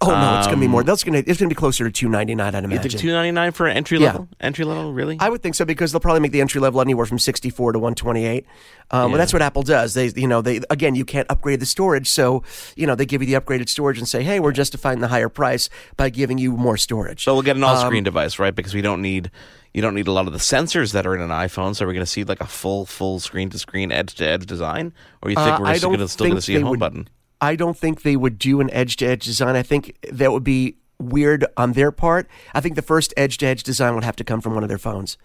Oh 0.00 0.10
no, 0.10 0.38
it's 0.38 0.46
going 0.46 0.58
to 0.58 0.60
be 0.60 0.66
um, 0.66 0.70
more. 0.70 0.84
That's 0.84 1.02
going 1.02 1.20
to 1.20 1.28
it's 1.28 1.40
going 1.40 1.48
to 1.48 1.54
be 1.54 1.58
closer 1.58 1.84
to 1.84 1.90
two 1.90 2.08
ninety 2.08 2.36
nine. 2.36 2.54
I'd 2.54 2.60
You 2.62 2.66
imagine. 2.70 2.90
think 2.90 3.00
two 3.02 3.10
ninety 3.10 3.32
nine 3.32 3.50
for 3.50 3.66
an 3.66 3.76
entry 3.76 3.98
Yeah. 3.98 4.12
level? 4.12 4.28
Entry 4.40 4.64
level, 4.64 4.92
really? 4.92 5.16
I 5.18 5.28
would 5.28 5.42
think 5.42 5.56
so 5.56 5.64
because 5.64 5.90
they'll 5.90 5.98
probably 6.00 6.20
make 6.20 6.30
the 6.30 6.40
entry 6.40 6.60
level 6.60 6.80
anywhere 6.80 7.04
from 7.04 7.18
64 7.18 7.72
to 7.72 7.78
128. 7.80 8.46
Um, 8.92 9.10
And 9.10 9.20
that's 9.20 9.32
what 9.32 9.42
Apple 9.42 9.62
does. 9.64 9.94
They, 9.94 10.06
you 10.14 10.28
know, 10.28 10.40
they 10.40 10.60
again, 10.70 10.94
you 10.94 11.04
can't 11.04 11.26
upgrade 11.30 11.58
the 11.58 11.66
storage, 11.66 12.06
so 12.08 12.44
you 12.76 12.86
know 12.86 12.94
they 12.94 13.06
give 13.06 13.22
you 13.22 13.26
the 13.26 13.40
upgraded 13.40 13.68
storage 13.68 13.98
and 13.98 14.06
say, 14.06 14.22
hey, 14.22 14.38
we're 14.38 14.52
justifying 14.52 15.00
the 15.00 15.08
higher 15.08 15.28
price 15.28 15.68
by 15.96 16.10
giving 16.10 16.38
you 16.38 16.52
more 16.56 16.76
storage. 16.76 17.24
so 17.24 17.34
we'll 17.34 17.42
get 17.42 17.56
an 17.56 17.64
all 17.64 17.76
screen 17.76 17.98
Um, 18.02 18.04
device, 18.04 18.38
right? 18.38 18.54
Because 18.54 18.74
we 18.74 18.82
don't 18.82 19.02
need 19.02 19.32
you 19.74 19.82
don't 19.82 19.94
need 19.96 20.06
a 20.06 20.12
lot 20.12 20.26
of 20.28 20.32
the 20.32 20.38
sensors 20.38 20.92
that 20.92 21.06
are 21.08 21.14
in 21.16 21.20
an 21.20 21.28
iPhone. 21.30 21.74
So 21.74 21.84
we're 21.84 21.92
going 21.92 22.06
to 22.06 22.10
see 22.10 22.22
like 22.22 22.40
a 22.40 22.46
full 22.46 22.86
full 22.86 23.18
screen 23.18 23.50
to 23.50 23.58
screen, 23.58 23.90
edge 23.90 24.14
to 24.14 24.24
edge 24.28 24.46
design, 24.46 24.92
or 25.22 25.30
you 25.30 25.34
think 25.36 25.48
Uh, 25.48 25.58
we're 25.60 25.78
going 25.80 25.98
to 25.98 26.08
still 26.08 26.26
going 26.28 26.36
to 26.36 26.40
see 26.42 26.54
a 26.54 26.60
home 26.60 26.70
would- 26.70 26.78
button? 26.78 27.08
I 27.40 27.56
don't 27.56 27.76
think 27.76 28.02
they 28.02 28.16
would 28.16 28.38
do 28.38 28.60
an 28.60 28.70
edge 28.70 28.96
to 28.96 29.06
edge 29.06 29.24
design. 29.24 29.56
I 29.56 29.62
think 29.62 29.96
that 30.10 30.32
would 30.32 30.44
be 30.44 30.76
weird 30.98 31.46
on 31.56 31.72
their 31.72 31.92
part. 31.92 32.28
I 32.54 32.60
think 32.60 32.74
the 32.74 32.82
first 32.82 33.14
edge 33.16 33.38
to 33.38 33.46
edge 33.46 33.62
design 33.62 33.94
would 33.94 34.04
have 34.04 34.16
to 34.16 34.24
come 34.24 34.40
from 34.40 34.54
one 34.54 34.62
of 34.62 34.68
their 34.68 34.78
phones. 34.78 35.16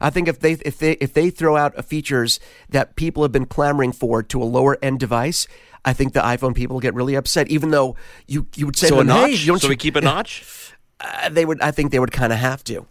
I 0.00 0.10
think 0.10 0.28
if 0.28 0.40
they 0.40 0.52
if 0.52 0.78
they 0.78 0.92
if 0.92 1.12
they 1.12 1.30
throw 1.30 1.56
out 1.56 1.84
features 1.84 2.40
that 2.70 2.96
people 2.96 3.22
have 3.22 3.32
been 3.32 3.46
clamoring 3.46 3.92
for 3.92 4.22
to 4.22 4.42
a 4.42 4.44
lower 4.44 4.78
end 4.82 4.98
device, 4.98 5.46
I 5.84 5.92
think 5.92 6.14
the 6.14 6.20
iPhone 6.20 6.54
people 6.54 6.80
get 6.80 6.94
really 6.94 7.14
upset. 7.14 7.48
Even 7.48 7.70
though 7.70 7.96
you 8.26 8.46
you 8.56 8.66
would 8.66 8.76
say 8.76 8.88
So 8.88 9.00
a 9.00 9.04
hey, 9.04 9.08
notch. 9.08 9.46
don't 9.46 9.60
so 9.60 9.66
you, 9.66 9.70
we 9.70 9.76
keep 9.76 9.96
a 9.96 10.00
notch. 10.00 10.74
uh, 11.00 11.28
they 11.28 11.44
would. 11.44 11.60
I 11.60 11.70
think 11.70 11.92
they 11.92 11.98
would 11.98 12.12
kind 12.12 12.32
of 12.32 12.38
have 12.38 12.64
to. 12.64 12.86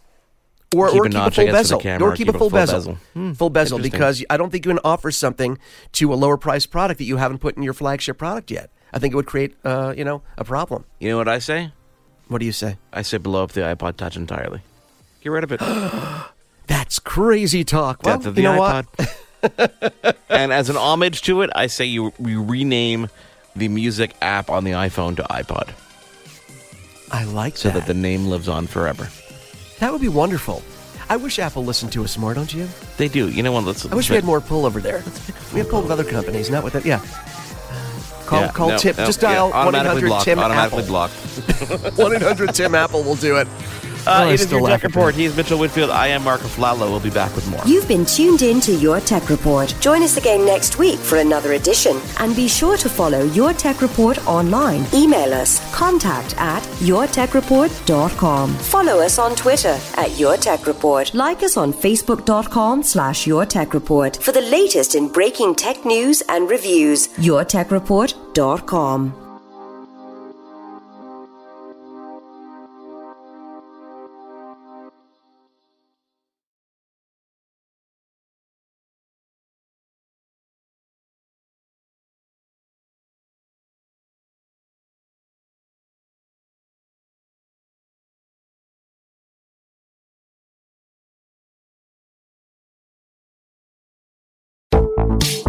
Or, 0.76 0.90
Keep 0.92 1.02
or 1.02 1.06
a 1.06 1.10
keep 1.10 1.14
notch, 1.14 1.38
a 1.40 1.42
full 1.44 1.52
bezel. 1.52 1.80
camera, 1.80 2.10
or 2.10 2.16
keep, 2.16 2.28
a 2.30 2.34
full, 2.34 2.50
bezel. 2.52 2.94
Hmm, 3.16 3.32
Full 3.34 3.50
bezel 3.50 3.80
because 3.80 4.24
I 4.30 4.38
don't 4.38 4.52
think 4.52 4.66
you 4.68 4.72
can 4.72 4.80
offer 4.84 5.10
something 5.10 5.58
to 5.94 6.14
a 6.14 6.16
lower 6.16 6.38
priced 6.38 6.70
product 6.70 7.00
that 7.00 7.06
you 7.06 7.18
haven't 7.18 7.40
put 7.40 7.58
in 7.58 7.64
your 7.64 7.74
flagship 7.74 8.20
product 8.20 8.52
yet. 8.52 8.70
I 8.94 9.00
think 9.00 9.14
it 9.14 9.16
would 9.16 9.26
create, 9.26 9.56
uh, 9.66 9.96
you 9.98 10.04
know, 10.04 10.22
a 10.38 10.44
problem. 10.44 10.86
You 11.00 11.10
know 11.10 11.18
what 11.18 11.28
I 11.28 11.40
say? 11.40 11.72
What 12.28 12.38
do 12.38 12.46
you 12.46 12.52
say? 12.52 12.78
I 12.94 13.02
say 13.02 13.18
blow 13.18 13.42
up 13.44 13.54
the 13.54 13.62
iPod 13.62 13.98
Touch 13.98 14.16
entirely. 14.16 14.62
Get 15.22 15.30
rid 15.32 15.44
of 15.44 15.52
it. 15.52 15.60
That's 16.68 17.00
crazy 17.00 17.64
talk. 17.64 18.04
Well, 18.04 18.18
Death 18.18 18.28
of 18.28 18.36
the 18.36 18.42
you 18.44 18.48
know 18.50 18.60
iPod. 18.62 18.86
what? 19.42 20.16
and 20.30 20.54
as 20.54 20.70
an 20.70 20.78
homage 20.78 21.24
to 21.24 21.42
it, 21.42 21.50
I 21.56 21.66
say 21.66 21.86
you 21.86 22.14
we 22.20 22.36
rename 22.36 23.10
the 23.56 23.70
music 23.70 24.14
app 24.22 24.52
on 24.52 24.66
the 24.66 24.72
iPhone 24.72 25.16
to 25.16 25.24
iPod 25.24 25.70
I 27.12 27.24
like 27.24 27.54
that. 27.54 27.60
so 27.60 27.70
that. 27.70 27.80
that 27.80 27.88
the 27.88 27.94
name 27.96 28.28
lives 28.28 28.48
on 28.48 28.68
forever. 28.68 29.10
That 29.80 29.92
would 29.92 30.02
be 30.02 30.08
wonderful. 30.10 30.62
I 31.10 31.18
wish 31.18 31.39
Apple 31.39 31.65
listened 31.65 31.92
to 31.94 32.04
us 32.04 32.18
more, 32.18 32.34
don't 32.34 32.54
you? 32.54 32.68
They 32.98 33.08
do. 33.08 33.30
You 33.30 33.42
know 33.42 33.52
what? 33.52 33.63
Let's. 33.63 33.86
I 33.86 33.96
wish 33.96 34.10
we 34.10 34.15
had 34.15 34.26
more 34.26 34.42
pull 34.42 34.65
over 34.65 34.80
there. 34.80 35.04
We 35.54 35.60
have 35.60 35.70
pull 35.70 35.82
with 35.82 35.92
other 35.92 36.04
companies, 36.04 36.50
not 36.50 36.63
with 36.63 36.74
that. 36.74 36.86
Yeah. 36.86 37.00
Call, 38.28 38.42
Yeah, 38.42 38.52
call 38.52 38.70
no, 38.70 38.78
Tim. 38.78 38.96
no, 38.96 39.06
Just 39.08 39.22
dial 39.22 39.50
one 39.50 39.74
eight 39.74 39.86
hundred 39.88 40.12
Tim 40.22 40.38
automatically 40.38 40.84
Apple. 40.84 40.88
block. 40.88 41.10
One 41.98 42.13
eight 42.15 42.22
hundred 42.22 42.54
Tim 42.54 42.76
Apple 42.76 43.02
will 43.04 43.15
do 43.15 43.38
it. 43.38 43.48
Uh, 44.10 44.28
it 44.30 44.34
is 44.34 44.41
still 44.43 44.60
your 44.60 44.67
tech 44.69 44.84
report. 44.84 45.13
that. 45.15 45.22
He's 45.22 45.36
Mitchell 45.36 45.60
Whitfield. 45.60 45.89
I 45.91 46.08
am 46.08 46.24
Marco 46.24 46.48
Flallo. 46.48 46.89
We'll 46.89 47.00
be 47.00 47.10
back 47.10 47.34
with 47.36 47.50
more. 47.50 47.62
You've 47.65 47.88
been 47.88 48.06
tuned 48.06 48.41
in 48.41 48.60
to 48.62 48.72
Your 48.74 49.00
Tech 49.00 49.30
Report. 49.30 49.74
Join 49.80 50.02
us 50.04 50.17
again 50.17 50.45
next 50.45 50.78
week 50.80 51.00
for 51.00 51.17
another 51.19 51.54
edition. 51.54 52.00
And 52.17 52.36
be 52.36 52.48
sure 52.48 52.78
to 52.78 52.89
follow 52.89 53.24
Your 53.26 53.54
Tech 53.54 53.82
Report 53.82 54.17
online. 54.28 54.86
Email 54.93 55.34
us 55.34 55.60
contact 55.74 56.36
at 56.38 56.62
yourtechreport.com. 56.82 58.54
Follow 58.56 59.00
us 59.00 59.19
on 59.19 59.36
Twitter 59.36 59.78
at 59.95 60.17
Your 60.19 60.38
Tech 60.38 60.65
Report. 60.67 61.13
Like 61.13 61.43
us 61.43 61.58
on 61.58 61.74
facebook.com 61.74 62.84
slash 62.84 63.28
Your 63.28 63.45
Tech 63.45 63.74
Report 63.74 64.15
for 64.17 64.32
the 64.32 64.41
latest 64.41 64.95
in 64.95 65.10
breaking 65.12 65.56
tech 65.56 65.86
news 65.86 66.22
and 66.30 66.50
reviews. 66.50 67.08
yourtechreport.com. 67.10 69.19